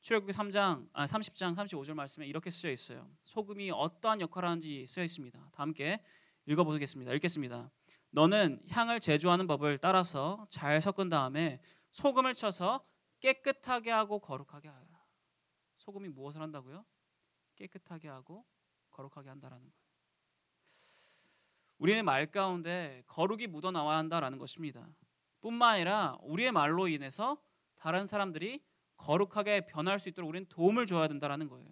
출애굽기 0.00 0.32
3장 0.32 0.88
아 0.92 1.04
30장 1.04 1.54
35절 1.54 1.94
말씀에 1.94 2.26
이렇게 2.26 2.50
쓰여 2.50 2.70
있어요. 2.70 3.10
소금이 3.22 3.70
어떠한 3.70 4.20
역할을 4.22 4.48
하는지 4.48 4.86
쓰여 4.86 5.04
있습니다. 5.04 5.38
다 5.52 5.62
함께 5.62 6.02
읽어 6.46 6.64
보겠습니다. 6.64 7.12
읽겠습니다. 7.14 7.70
너는 8.10 8.62
향을 8.70 9.00
제조하는 9.00 9.46
법을 9.46 9.78
따라서 9.78 10.46
잘 10.48 10.80
섞은 10.80 11.08
다음에 11.08 11.60
소금을 11.90 12.34
쳐서 12.34 12.84
깨끗하게 13.20 13.90
하고 13.90 14.18
거룩하게 14.20 14.68
하라. 14.68 14.86
소금이 15.76 16.08
무엇을 16.08 16.40
한다고요? 16.40 16.84
깨끗하게 17.56 18.08
하고 18.08 18.46
거룩하게 18.90 19.28
한다라는 19.28 19.62
거예요. 19.62 19.80
우리의 21.78 22.02
말 22.02 22.26
가운데 22.30 23.02
거룩이 23.06 23.46
묻어 23.46 23.70
나와야 23.70 23.98
한다라는 23.98 24.38
것입니다. 24.38 24.86
뿐만 25.40 25.74
아니라 25.74 26.18
우리의 26.22 26.52
말로 26.52 26.88
인해서 26.88 27.42
다른 27.76 28.06
사람들이 28.06 28.62
거룩하게 29.00 29.66
변할 29.66 29.98
수 29.98 30.08
있도록 30.10 30.28
우리는 30.28 30.46
도움을 30.48 30.86
줘야 30.86 31.08
된다라는 31.08 31.48
거예요. 31.48 31.68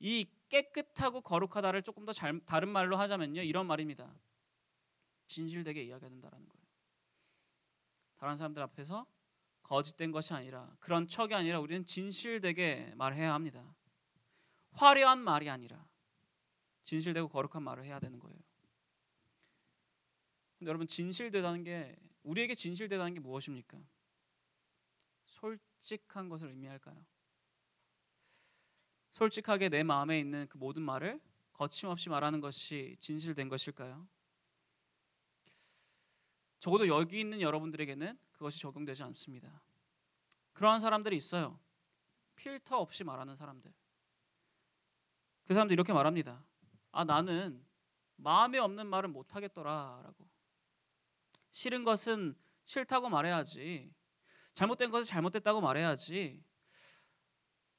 이 0.00 0.26
깨끗하고 0.48 1.20
거룩하다를 1.20 1.82
조금 1.82 2.04
더 2.04 2.12
잘, 2.12 2.40
다른 2.46 2.70
말로 2.70 2.96
하자면요. 2.96 3.42
이런 3.42 3.66
말입니다. 3.66 4.10
진실되게 5.26 5.82
이야기해야 5.82 6.08
된다라는 6.08 6.48
거예요. 6.48 6.66
다른 8.16 8.36
사람들 8.36 8.62
앞에서 8.62 9.06
거짓된 9.62 10.10
것이 10.10 10.32
아니라 10.32 10.74
그런 10.80 11.06
척이 11.06 11.34
아니라 11.34 11.60
우리는 11.60 11.84
진실되게 11.84 12.94
말해야 12.96 13.34
합니다. 13.34 13.76
화려한 14.72 15.18
말이 15.18 15.50
아니라 15.50 15.86
진실되고 16.84 17.28
거룩한 17.28 17.62
말을 17.62 17.84
해야 17.84 18.00
되는 18.00 18.18
거예요. 18.18 18.38
근데 20.58 20.68
여러분 20.68 20.86
진실되다는 20.86 21.64
게 21.64 21.94
우리에게 22.22 22.54
진실되다는 22.54 23.12
게 23.12 23.20
무엇입니까? 23.20 23.78
솔직한 25.40 26.28
것을 26.28 26.48
의미할까요? 26.48 27.04
솔직하게 29.12 29.68
내 29.68 29.82
마음에 29.82 30.18
있는 30.18 30.46
그 30.48 30.58
모든 30.58 30.82
말을 30.82 31.20
거침없이 31.52 32.08
말하는 32.08 32.40
것이 32.40 32.96
진실된 33.00 33.48
것일까요? 33.48 34.06
적어도 36.60 36.86
여기 36.88 37.20
있는 37.20 37.40
여러분들에게는 37.40 38.18
그것이 38.32 38.60
적용되지 38.60 39.02
않습니다. 39.04 39.62
그러한 40.52 40.80
사람들이 40.80 41.16
있어요. 41.16 41.58
필터 42.36 42.78
없이 42.78 43.04
말하는 43.04 43.34
사람들. 43.34 43.72
그 45.46 45.54
사람들 45.54 45.72
이렇게 45.72 45.92
말합니다. 45.92 46.44
아 46.92 47.04
나는 47.04 47.64
마음에 48.16 48.58
없는 48.58 48.86
말은 48.86 49.12
못 49.12 49.34
하겠더라라고. 49.34 50.28
싫은 51.50 51.84
것은 51.84 52.36
싫다고 52.64 53.08
말해야지. 53.08 53.92
잘못된 54.58 54.90
것은 54.90 55.04
잘못됐다고 55.08 55.60
말해야지. 55.60 56.42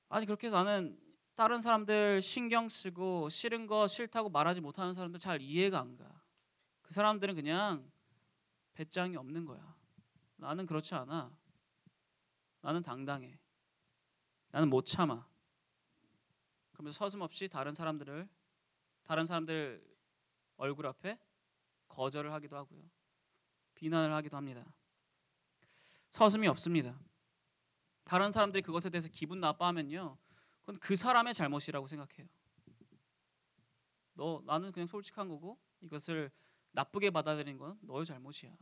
아니 0.07 0.25
그렇게 0.25 0.49
나는 0.49 0.97
다른 1.35 1.59
사람들 1.59 2.21
신경 2.21 2.69
쓰고 2.69 3.27
싫은 3.27 3.67
거 3.67 3.85
싫다고 3.85 4.29
말하지 4.29 4.61
못하는 4.61 4.93
사람들 4.93 5.19
잘 5.19 5.41
이해가 5.41 5.77
안 5.77 5.97
가. 5.97 6.21
그 6.81 6.93
사람들은 6.93 7.35
그냥 7.35 7.91
배짱이 8.75 9.17
없는 9.17 9.43
거야. 9.43 9.75
나는 10.37 10.65
그렇지 10.65 10.95
않아. 10.95 11.37
나는 12.61 12.81
당당해. 12.81 13.37
나는 14.51 14.69
못 14.69 14.85
참아. 14.85 15.27
그러면서 16.71 16.97
서슴없이 16.97 17.49
다른 17.49 17.73
사람들을 17.73 18.25
다른 19.03 19.25
사람들 19.25 19.85
얼굴 20.55 20.87
앞에 20.87 21.19
거절을 21.89 22.31
하기도 22.31 22.55
하고요. 22.55 22.89
비난을 23.75 24.13
하기도 24.13 24.37
합니다. 24.37 24.63
서슴이 26.09 26.47
없습니다. 26.47 26.99
다른 28.03 28.31
사람들이 28.31 28.61
그것에 28.63 28.89
대해서 28.89 29.07
기분 29.11 29.39
나빠하면요. 29.39 30.17
그건 30.61 30.75
그 30.79 30.95
사람의 30.95 31.33
잘못이라고 31.33 31.87
생각해요. 31.87 32.27
너 34.13 34.41
나는 34.45 34.71
그냥 34.71 34.87
솔직한 34.87 35.27
거고 35.27 35.59
이것을 35.81 36.31
나쁘게 36.71 37.11
받아들인 37.11 37.57
건 37.57 37.79
너의 37.81 38.05
잘못이야. 38.05 38.55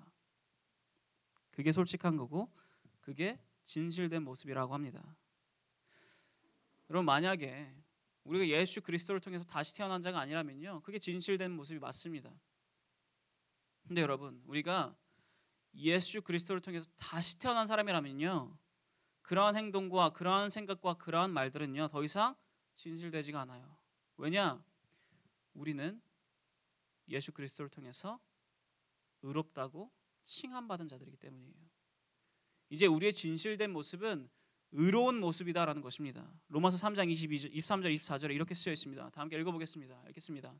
그게 1.52 1.72
솔직한 1.72 2.16
거고 2.16 2.52
그게 3.02 3.40
진실된 3.64 4.24
모습이라고 4.24 4.74
합니다. 4.74 5.18
여러분 6.90 7.06
만약에 7.06 7.76
우리가 8.24 8.48
예수 8.48 8.82
그리스도를 8.82 9.20
통해서 9.22 9.46
다시 9.46 9.76
태어난 9.76 10.02
자가 10.02 10.20
아니라면요. 10.20 10.82
그게 10.82 11.00
진실된 11.00 11.52
모습이 11.52 11.80
맞습니다. 11.80 12.32
근데 13.88 14.02
여러분 14.02 14.42
우리가 14.46 14.96
예수 15.76 16.22
그리스도를 16.22 16.62
통해서 16.62 16.90
다시 16.98 17.38
태어난 17.38 17.68
사람이라면요. 17.68 18.58
그러한 19.22 19.56
행동과 19.56 20.12
그러한 20.12 20.50
생각과 20.50 20.96
그러한 20.96 21.32
말들은요. 21.32 21.90
더 21.90 22.04
이상 22.04 22.36
진실되지가 22.76 23.42
않아요. 23.42 23.78
왜냐? 24.18 24.64
우리는 25.54 26.02
예수 27.10 27.32
그리스도를 27.32 27.70
통해서 27.70 28.20
의롭다고 29.22 29.92
칭함받은 30.24 30.88
자들이기 30.88 31.18
때문이에요. 31.18 31.56
이제 32.70 32.86
우리의 32.86 33.14
진실된 33.14 33.72
모습은 33.72 34.30
의로운 34.72 35.20
모습이다라는 35.20 35.82
것입니다. 35.82 36.30
로마서 36.50 36.78
3장 36.78 37.12
22절, 37.12 37.54
23절, 37.54 37.98
24절에 37.98 38.34
이렇게 38.34 38.54
쓰여 38.54 38.74
있습니다. 38.74 39.10
다 39.10 39.22
함께 39.22 39.40
읽어보겠습니다. 39.40 40.04
읽겠습니다. 40.10 40.54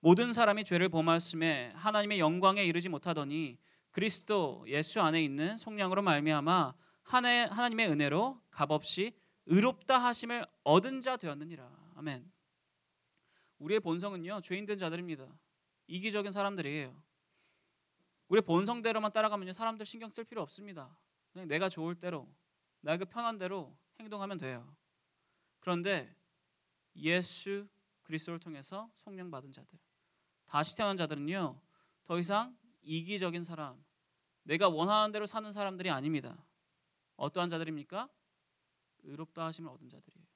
모든 0.00 0.32
사람이 0.32 0.64
죄를 0.64 0.88
범하였음에 0.90 1.72
하나님의 1.74 2.20
영광에 2.20 2.64
이르지 2.64 2.88
못하더니 2.88 3.58
그리스도 3.98 4.64
예수 4.68 5.00
안에 5.00 5.24
있는 5.24 5.56
속량으로 5.56 6.02
말미암아 6.02 6.72
하나님의 7.02 7.88
은혜로 7.88 8.40
값없이 8.48 9.12
의롭다 9.46 9.98
하심을 9.98 10.46
얻은 10.62 11.00
자 11.00 11.16
되었느니라. 11.16 11.68
아멘. 11.96 12.30
우리의 13.58 13.80
본성은요 13.80 14.42
죄인된 14.42 14.78
자들입니다. 14.78 15.26
이기적인 15.88 16.30
사람들이에요. 16.30 16.96
우리 18.28 18.40
본성대로만 18.40 19.10
따라가면요 19.10 19.52
사람들 19.52 19.84
신경 19.84 20.10
쓸 20.10 20.22
필요 20.22 20.42
없습니다. 20.42 20.96
그냥 21.32 21.48
내가 21.48 21.68
좋을 21.68 21.96
대로 21.96 22.32
나에게 22.82 23.04
편한 23.06 23.36
대로 23.36 23.76
행동하면 23.98 24.38
돼요. 24.38 24.76
그런데 25.58 26.14
예수 26.94 27.66
그리스도를 28.04 28.38
통해서 28.38 28.88
성령 28.94 29.28
받은 29.32 29.50
자들, 29.50 29.76
다시 30.46 30.76
태어난 30.76 30.96
자들은요 30.96 31.60
더 32.04 32.18
이상 32.20 32.56
이기적인 32.82 33.42
사람, 33.42 33.87
내가 34.48 34.70
원하는 34.70 35.12
대로 35.12 35.26
사는 35.26 35.52
사람들이 35.52 35.90
아닙니다. 35.90 36.42
어떠한 37.16 37.50
자들입니까? 37.50 38.08
의롭다 39.02 39.44
하심을 39.44 39.70
얻은 39.70 39.90
자들이에요. 39.90 40.26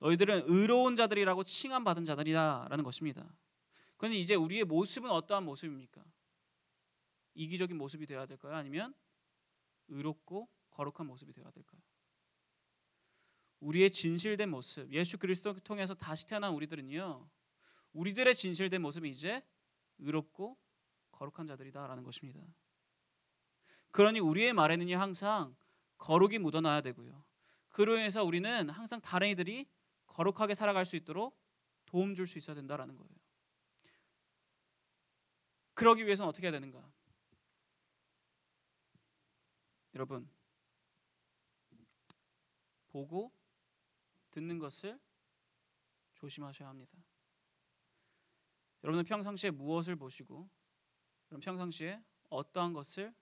너희들은 0.00 0.44
의로운 0.46 0.96
자들이라고 0.96 1.44
칭함 1.44 1.84
받은 1.84 2.04
자들이다라는 2.04 2.82
것입니다. 2.82 3.32
그런데 3.96 4.18
이제 4.18 4.34
우리의 4.34 4.64
모습은 4.64 5.08
어떠한 5.10 5.44
모습입니까? 5.44 6.04
이기적인 7.34 7.78
모습이 7.78 8.04
되어야 8.04 8.26
될까요? 8.26 8.56
아니면 8.56 8.94
의롭고 9.86 10.48
거룩한 10.70 11.06
모습이 11.06 11.32
되어야 11.32 11.52
될까요? 11.52 11.80
우리의 13.60 13.90
진실된 13.90 14.50
모습, 14.50 14.90
예수 14.90 15.18
그리스도를 15.18 15.60
통해서 15.60 15.94
다시 15.94 16.26
태어난 16.26 16.52
우리들은요, 16.52 17.30
우리들의 17.92 18.34
진실된 18.34 18.82
모습이 18.82 19.08
이제 19.08 19.40
의롭고 19.98 20.58
거룩한 21.12 21.46
자들이다라는 21.46 22.02
것입니다. 22.02 22.40
그러니 23.90 24.20
우리의 24.20 24.52
말에는요 24.52 24.96
항상 24.98 25.56
거룩이 25.98 26.38
묻어나야 26.38 26.80
되고요. 26.80 27.24
그로 27.68 27.96
인해서 27.96 28.24
우리는 28.24 28.68
항상 28.70 29.00
다른 29.00 29.28
이들이 29.28 29.68
거룩하게 30.06 30.54
살아갈 30.54 30.84
수 30.84 30.96
있도록 30.96 31.38
도움 31.86 32.14
줄 32.14 32.26
수 32.26 32.38
있어야 32.38 32.54
된다라는 32.54 32.96
거예요. 32.96 33.10
그러기 35.74 36.04
위해서는 36.04 36.28
어떻게 36.28 36.46
해야 36.46 36.52
되는가? 36.52 36.90
여러분 39.94 40.30
보고 42.88 43.32
듣는 44.30 44.58
것을 44.58 45.00
조심하셔야 46.14 46.68
합니다. 46.68 46.98
여러분은 48.82 49.04
평상시에 49.04 49.50
무엇을 49.50 49.96
보시고 49.96 50.48
여러분 51.30 51.40
평상시에 51.40 52.02
어떠한 52.28 52.72
것을 52.72 53.14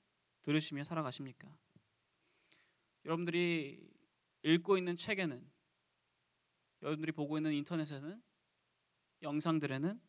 들으시며 0.48 0.82
살아가십니까? 0.82 1.46
여러분들이 3.04 3.86
읽고 4.42 4.78
있는 4.78 4.96
책에는 4.96 5.46
여러분들이 6.80 7.12
보고 7.12 7.36
있는 7.36 7.52
인터넷에는 7.52 8.22
영상들에는 9.20 10.00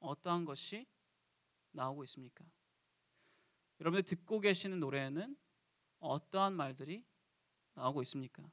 어떠한 0.00 0.46
것이 0.46 0.88
나오고 1.70 2.02
있습니까? 2.04 2.44
여러분들 3.78 4.02
듣고 4.02 4.40
계시는 4.40 4.80
노래에는 4.80 5.36
어떠한 6.00 6.52
말들이 6.54 7.06
나오고 7.74 8.02
있습니까? 8.02 8.50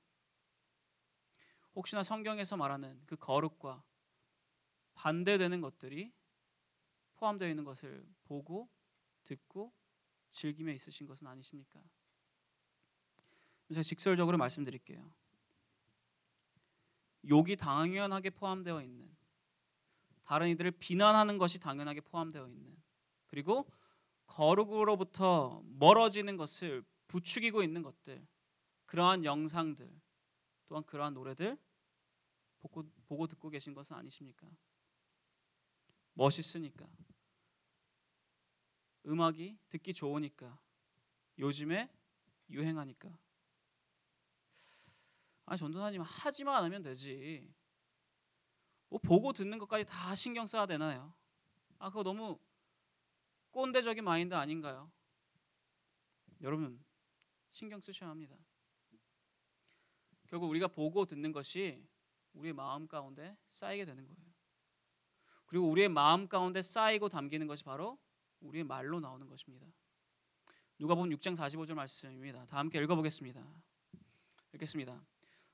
혹시나 1.73 2.03
성경에서 2.03 2.55
말하는 2.55 3.01
그 3.07 3.15
거룩과 3.15 3.83
반대되는 4.93 5.59
것들이 5.59 6.13
포함되어 7.15 7.49
있는 7.49 7.63
것을 7.63 8.05
보고 8.25 8.69
듣고 9.23 9.73
즐기며 10.33 10.73
있으신 10.73 11.07
것은 11.07 11.27
아니십니까? 11.27 11.81
제가 13.69 13.81
직설적으로 13.81 14.37
말씀드릴게요. 14.37 15.11
욕이 17.29 17.55
당연하게 17.55 18.31
포함되어 18.31 18.81
있는 18.81 19.15
다른 20.23 20.49
이들을 20.49 20.71
비난하는 20.71 21.37
것이 21.37 21.59
당연하게 21.59 22.01
포함되어 22.01 22.47
있는 22.47 22.75
그리고 23.27 23.71
거룩으로부터 24.27 25.63
멀어지는 25.65 26.37
것을 26.37 26.83
부추기고 27.07 27.63
있는 27.63 27.81
것들 27.81 28.25
그러한 28.85 29.23
영상들 29.23 29.89
또한 30.67 30.83
그러한 30.83 31.13
노래들 31.13 31.57
보고, 32.59 32.83
보고 33.05 33.27
듣고 33.27 33.49
계신 33.49 33.73
것은 33.73 33.95
아니십니까? 33.95 34.47
멋있으니까 36.13 36.87
음악이 39.05 39.57
듣기 39.69 39.93
좋으니까 39.93 40.57
요즘에 41.37 41.89
유행하니까 42.49 43.17
아니 45.45 45.57
전도사님 45.57 46.01
하지만 46.05 46.55
않으면 46.57 46.81
되지 46.81 47.53
뭐 48.89 48.99
보고 48.99 49.33
듣는 49.33 49.57
것까지 49.59 49.85
다 49.85 50.15
신경 50.15 50.47
써야 50.47 50.65
되나요? 50.65 51.13
아 51.79 51.89
그거 51.89 52.03
너무 52.03 52.39
꼰대적인 53.51 54.03
마인드 54.03 54.33
아닌가요? 54.33 54.91
여러분 56.41 56.83
신경 57.51 57.79
쓰셔야 57.79 58.09
합니다. 58.09 58.35
결국 60.27 60.49
우리가 60.49 60.67
보고 60.67 61.05
듣는 61.05 61.31
것이 61.31 61.87
우리의 62.33 62.53
마음 62.53 62.87
가운데 62.87 63.37
쌓이게 63.47 63.85
되는 63.85 64.05
거예요. 64.05 64.33
그리고 65.45 65.69
우리의 65.69 65.89
마음 65.89 66.27
가운데 66.27 66.61
쌓이고 66.61 67.09
담기는 67.09 67.45
것이 67.45 67.63
바로 67.63 67.99
우리의 68.43 68.63
말로 68.63 68.99
나오는 68.99 69.27
것입니다. 69.27 69.65
누가 70.77 70.95
보면 70.95 71.17
6장 71.17 71.35
45절 71.35 71.73
말씀입니다. 71.73 72.45
다 72.45 72.57
함께 72.57 72.79
읽어보겠습니다. 72.79 73.43
읽겠습니다. 74.53 75.01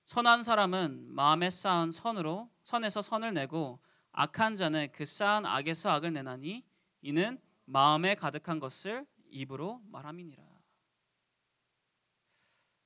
선한 0.05 0.43
사람은 0.43 1.13
마음에 1.13 1.49
쌓은 1.49 1.91
선으로 1.91 2.49
선에서 2.63 3.01
선을 3.01 3.33
내고 3.33 3.79
악한 4.11 4.55
자는 4.55 4.91
그 4.91 5.05
쌓은 5.05 5.45
악에서 5.45 5.91
악을 5.91 6.13
내나니 6.13 6.65
이는 7.01 7.39
마음에 7.65 8.15
가득한 8.15 8.59
것을 8.59 9.05
입으로 9.29 9.81
말함이니라. 9.85 10.43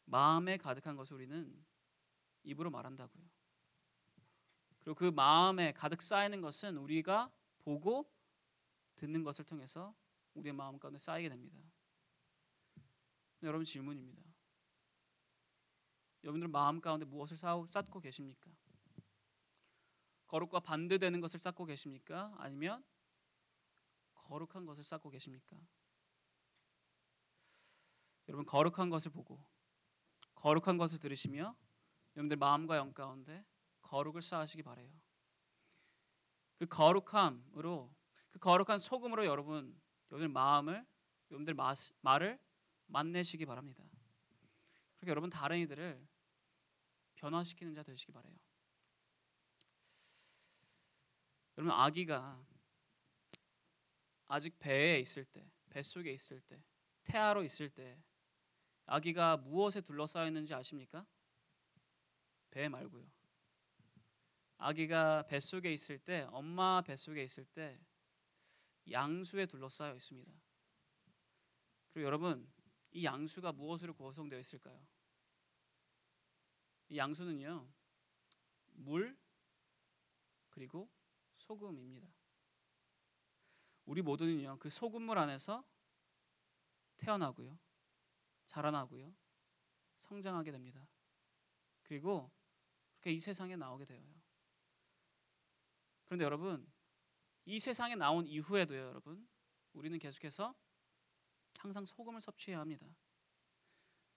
마음에 0.06 0.58
가득한 0.58 0.96
것을 0.96 1.16
우리는 1.16 1.66
입으로 2.44 2.70
말한다고요. 2.70 3.24
그리고 4.82 4.96
그 4.96 5.06
마음에 5.06 5.72
가득 5.72 6.02
쌓이는 6.02 6.42
것은 6.42 6.76
우리가 6.76 7.32
보고 7.60 8.13
듣는 8.96 9.24
것을 9.24 9.46
통해서 9.46 9.96
우리의 10.34 10.54
마음 10.54 10.80
가운데 10.80 10.98
쌓이게 11.00 11.30
됩니다. 11.30 11.60
여러분 13.42 13.66
질문입니다. 13.66 14.24
여러분들 16.24 16.48
마음 16.48 16.80
가운데 16.80 17.06
무엇을 17.06 17.38
쌓고 17.38 18.00
계십니까? 18.00 18.50
거룩과 20.28 20.62
반대되는 20.62 21.20
것을 21.22 21.40
쌓고 21.40 21.66
계십니까? 21.66 22.34
아니면 22.38 22.84
거룩한 24.16 24.66
것을 24.66 24.84
쌓고 24.84 25.10
계십니까? 25.10 25.58
여러분 28.30 28.46
거룩한 28.46 28.90
것을 28.90 29.12
보고 29.12 29.46
거룩한 30.36 30.78
것을 30.78 31.00
들으시며 31.00 31.56
여러분들 32.16 32.38
마음과 32.38 32.78
영 32.78 32.94
가운데 32.94 33.46
거룩을 33.82 34.22
쌓으시기 34.22 34.64
바래요. 34.64 34.92
그 36.58 36.66
거룩함으로 36.68 37.94
그 38.34 38.40
거룩한 38.40 38.80
소금으로 38.80 39.26
여러분 39.26 39.80
여러분들 40.12 40.28
마음을 40.28 40.86
여러분들 41.30 41.54
마, 41.54 41.74
말을 42.02 42.40
만내시기 42.88 43.46
바랍니다. 43.46 43.84
그렇게 44.98 45.12
여러분 45.12 45.30
다른 45.30 45.60
이들을 45.60 46.06
변화시키는 47.16 47.74
자 47.74 47.84
되시기 47.84 48.12
바래요. 48.12 48.36
여러분 51.58 51.72
아기가 51.72 52.44
아직 54.28 54.58
배에 54.58 55.00
있을 55.00 55.26
때, 55.26 55.48
뱃속에 55.70 56.12
있을 56.12 56.42
때, 56.42 56.64
태아로 57.04 57.44
있을 57.44 57.70
때 57.70 58.02
아기가 58.86 59.38
무엇에 59.38 59.82
둘러싸여 59.82 60.28
있는지 60.28 60.54
아십니까? 60.54 61.06
배 62.50 62.68
말고요. 62.68 63.06
아기가 64.58 65.24
뱃속에 65.28 65.72
있을 65.72 66.00
때, 66.00 66.28
엄마 66.32 66.82
뱃속에 66.82 67.24
있을 67.24 67.46
때 67.46 67.80
양수에 68.92 69.46
둘러싸여 69.46 69.96
있습니다. 69.96 70.32
그리고 71.92 72.06
여러분, 72.06 72.52
이 72.92 73.06
양수가 73.06 73.54
무엇으로 73.54 73.94
구성되어 73.94 74.40
있을까요? 74.40 74.86
이 76.90 76.98
양수는요. 76.98 77.68
물 78.72 79.18
그리고 80.50 80.90
소금입니다. 81.38 82.08
우리 83.86 84.02
모두는요. 84.02 84.58
그 84.60 84.70
소금물 84.70 85.18
안에서 85.18 85.64
태어나고요. 86.98 87.58
자라나고요. 88.46 89.14
성장하게 89.98 90.52
됩니다. 90.52 90.88
그리고 91.84 92.32
그렇게 92.96 93.12
이 93.12 93.20
세상에 93.20 93.56
나오게 93.56 93.86
되어요. 93.86 94.24
그런데 96.06 96.26
여러분, 96.26 96.72
이 97.46 97.60
세상에 97.60 97.96
나온 97.96 98.26
이후에도요, 98.26 98.80
여러분, 98.80 99.28
우리는 99.74 99.98
계속해서 100.00 100.56
항상 101.60 101.86
소금을 101.86 102.22
섭취해야 102.22 102.60
합니다. 102.60 102.88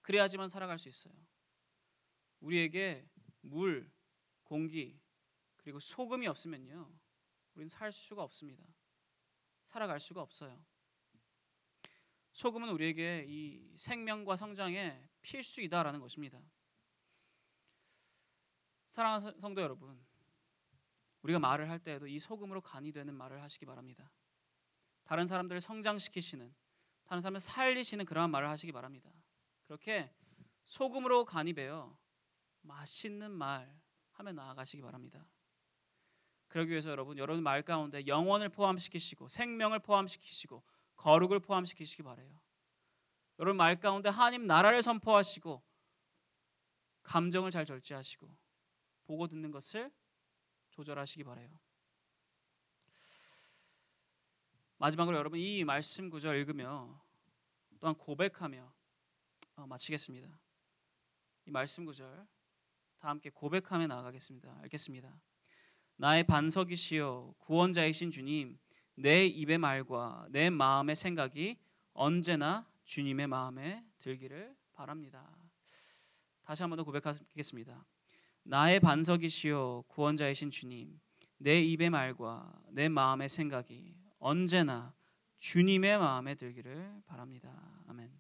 그래야지만 0.03 0.49
살아갈 0.49 0.79
수 0.79 0.89
있어요. 0.89 1.15
우리에게 2.41 3.09
물, 3.41 3.91
공기, 4.45 5.01
그리고 5.57 5.81
소금이 5.81 6.29
없으면요, 6.29 6.97
우리는 7.55 7.69
살 7.69 7.91
수가 7.91 8.23
없습니다. 8.23 8.65
살아갈 9.65 9.99
수가 9.99 10.23
없어요. 10.23 10.65
소금은 12.33 12.69
우리에게 12.69 13.25
이 13.27 13.77
생명과 13.77 14.37
성장의 14.37 15.09
필수이다라는 15.23 15.99
것입니다. 16.01 16.41
사랑하는 18.87 19.41
성도 19.41 19.61
여러분, 19.61 20.06
우리가 21.27 21.41
말을 21.41 21.69
할 21.69 21.79
때에도 21.81 22.07
이 22.07 22.19
소금으로 22.19 22.61
간이 22.61 22.93
되는 22.93 23.15
말을 23.15 23.43
하시기 23.43 23.67
바랍니다. 23.67 24.11
다른 25.05 25.27
사람들을 25.27 25.61
성장시키시는, 25.61 26.55
다른 27.05 27.21
사람을 27.21 27.41
살리시는 27.41 28.05
그러한 28.05 28.31
말을 28.31 28.49
하시기 28.49 28.73
바랍니다. 28.73 29.11
그렇게 29.65 30.13
소금으로 30.65 31.25
간이 31.25 31.53
배어 31.53 31.97
맛있는 32.63 33.31
말 33.33 33.81
하며 34.13 34.33
나아가시기 34.33 34.83
바랍니다. 34.83 35.27
그러기 36.49 36.71
위해서 36.71 36.91
여러분, 36.91 37.19
여러분 37.19 37.43
말 37.43 37.63
가운데 37.63 38.07
영원을 38.07 38.49
포함시키시고 38.49 39.29
생명을 39.29 39.81
포함시키시고 39.81 40.63
거룩을 40.95 41.41
포함시키시기 41.41 42.03
바래요. 42.03 42.41
여러분 43.39 43.57
말 43.57 43.79
가운데 43.79 44.09
하나님 44.09 44.47
나라를 44.47 44.81
선포하시고 44.81 45.63
감정을 47.03 47.51
잘 47.51 47.65
절제하시고 47.65 48.29
보고 49.05 49.27
듣는 49.27 49.51
것을 49.51 49.93
조절하시기 50.77 51.25
바래요. 51.25 51.49
마지막으로 54.77 55.17
여러분 55.17 55.39
이 55.39 55.65
말씀 55.65 56.11
구절 56.11 56.37
읽으며 56.37 57.03
또한 57.81 57.97
고백하며 57.97 58.73
어, 59.57 59.67
마치겠습니다. 59.67 60.29
이 61.47 61.51
말씀 61.51 61.87
구절 61.87 62.27
다 62.99 63.09
함께 63.09 63.31
고백하며 63.31 63.87
나아가겠습니다. 63.87 64.61
읽겠습니다. 64.67 65.19
나의 65.97 66.25
반석이시여 66.25 67.37
구원자이신 67.39 68.11
주님 68.11 68.59
내 68.97 69.25
입의 69.25 69.57
말과 69.57 70.27
내 70.29 70.51
마음의 70.51 70.95
생각이 70.95 71.59
언제나 71.95 72.71
주님의 72.85 73.29
마음에 73.29 73.83
들기를 73.99 74.55
바랍니다. 74.75 75.35
다시 76.45 76.63
한 76.63 76.69
번 76.71 76.77
더 76.77 76.85
고백하겠습니다. 76.85 77.87
나의 78.49 78.79
반석이시요 78.79 79.87
구원자이신 79.89 80.51
주님 80.51 81.01
내 81.37 81.61
입의 81.61 81.91
말과 81.91 82.57
내 82.69 82.89
마음의 82.89 83.29
생각이 83.29 83.97
언제나 84.21 84.95
주님의 85.39 85.99
마음에 85.99 86.37
들기를 86.37 87.03
바랍니다. 87.07 87.83
아멘. 87.89 88.17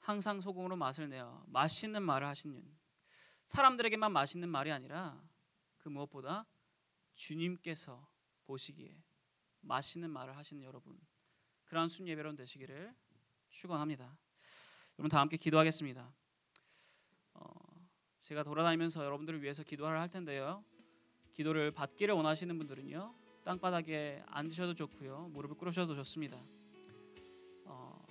항상 0.00 0.40
소금으로 0.42 0.76
맛을 0.76 1.08
내어 1.08 1.42
맛있는 1.46 2.02
말을 2.02 2.26
하시는 2.26 2.62
사람들에게만 3.46 4.12
맛있는 4.12 4.50
말이 4.50 4.70
아니라 4.70 5.18
그 5.78 5.88
무엇보다 5.88 6.46
주님께서 7.14 8.06
보시기에 8.44 9.02
맛있는 9.62 10.10
말을 10.10 10.36
하시는 10.36 10.62
여러분 10.62 11.00
그러한 11.64 11.88
순 11.88 12.06
예배론 12.06 12.36
되시기를 12.36 12.94
축원합니다. 13.48 14.18
여러분 14.98 15.08
다 15.08 15.20
함께 15.20 15.38
기도하겠습니다. 15.38 16.12
어, 17.32 17.67
제가 18.28 18.42
돌아다니면서 18.42 19.06
여러분들을 19.06 19.42
위해서 19.42 19.62
기도를 19.62 19.98
할 19.98 20.10
텐데요. 20.10 20.62
기도를 21.32 21.70
받기를 21.70 22.14
원하시는 22.14 22.58
분들은요 22.58 23.14
땅바닥에 23.42 24.22
앉으셔도 24.26 24.74
좋고요 24.74 25.30
무릎을 25.32 25.56
꿇으셔도 25.56 25.94
좋습니다. 25.94 26.38
어, 27.64 28.04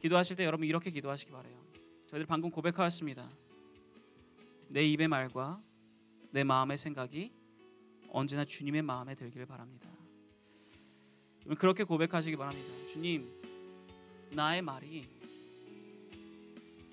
기도하실 0.00 0.36
때 0.36 0.44
여러분 0.44 0.68
이렇게 0.68 0.90
기도하시기 0.92 1.32
바래요. 1.32 1.60
저희들 2.08 2.24
방금 2.26 2.52
고백하였습니다. 2.52 3.28
내 4.68 4.84
입의 4.84 5.08
말과 5.08 5.60
내 6.30 6.44
마음의 6.44 6.78
생각이 6.78 7.32
언제나 8.10 8.44
주님의 8.44 8.82
마음에 8.82 9.16
들기를 9.16 9.44
바랍니다. 9.46 9.90
그렇게 11.58 11.82
고백하시기 11.82 12.36
바랍니다. 12.36 12.86
주님, 12.86 13.28
나의 14.36 14.62
말이 14.62 15.08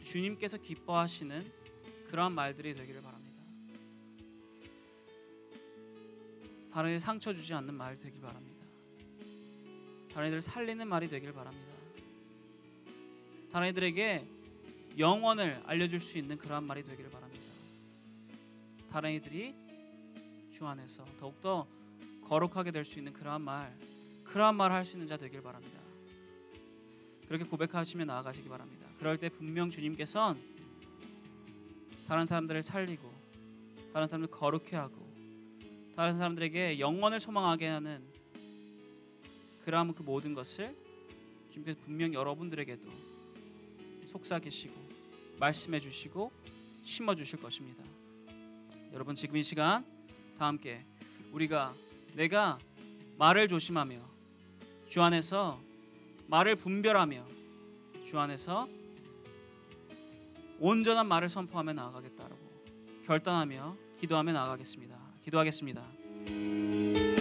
주님께서 0.02 0.58
기뻐하시는 0.58 1.63
그러한 2.14 2.32
말들이 2.32 2.76
되기를 2.76 3.02
바랍니다. 3.02 3.42
다른 6.72 6.96
이 6.96 7.00
상처 7.00 7.34
주지 7.34 7.56
않는 7.56 7.74
말 7.74 7.98
되길 7.98 8.22
바랍니다. 8.22 8.68
다른 10.14 10.28
이들 10.28 10.40
살리는 10.40 10.88
말이 10.88 11.10
되길 11.10 11.34
바랍니다. 11.34 11.74
다른 13.52 13.70
이들에게 13.70 14.28
영원을 15.00 15.64
알려줄 15.66 16.00
수 16.00 16.20
있는 16.20 16.38
그러한 16.38 16.64
말이 16.66 16.84
되기를 16.84 17.10
바랍니다. 17.10 17.44
다른 18.92 19.14
이들이 19.14 19.56
주 20.52 20.68
안에서 20.68 21.04
더욱더 21.18 21.68
거룩하게 22.26 22.70
될 22.70 22.86
수 22.86 23.00
있는 23.00 23.12
그러한 23.12 23.42
말, 23.42 23.76
그러한 24.24 24.56
말을 24.56 24.76
할 24.76 24.86
수 24.86 24.98
있는 24.98 25.08
자 25.08 25.18
되길 25.18 25.42
바랍니다. 25.42 25.80
그렇게 27.28 27.44
고백하시며 27.44 28.06
나아가시기 28.06 28.48
바랍니다. 28.50 28.86
그럴 29.00 29.18
때 29.18 29.30
분명 29.30 29.72
주님께선 29.72 30.53
다른 32.08 32.26
사람들을 32.26 32.62
살리고 32.62 33.14
다른 33.94 34.08
사람들 34.08 34.32
거룩해 34.32 34.76
하고 34.76 35.04
다른 35.96 36.14
사람들에게 36.14 36.80
영원을 36.80 37.20
소망하게 37.20 37.68
하는 37.68 38.04
그러한 39.64 39.94
그 39.94 40.02
모든 40.04 40.34
것을 40.34 40.76
주님께서 41.50 41.80
분명 41.82 42.14
여러분들에게도 42.14 42.90
속삭이시고 44.08 44.74
말씀해 45.40 45.80
주시고 45.80 46.32
심어 46.82 47.16
주실 47.16 47.40
것입니다. 47.40 47.84
여러분 48.92 49.16
지금 49.16 49.38
이 49.38 49.44
시간 49.44 49.86
다 50.38 50.48
함께 50.48 50.84
우리가 51.32 51.74
내가 52.16 52.60
말을 53.18 53.48
조심하며 53.48 54.00
주 54.88 55.02
안에서 55.02 55.62
말을 56.28 56.56
분별하며 56.56 57.26
주 58.04 58.20
안에서 58.20 58.68
온전한 60.66 61.10
말을 61.10 61.28
선포하며 61.28 61.74
나아가겠다라고 61.74 62.38
결단하며 63.04 63.76
기도하며 64.00 64.32
나아가겠습니다. 64.32 64.98
기도하겠습니다. 65.22 65.84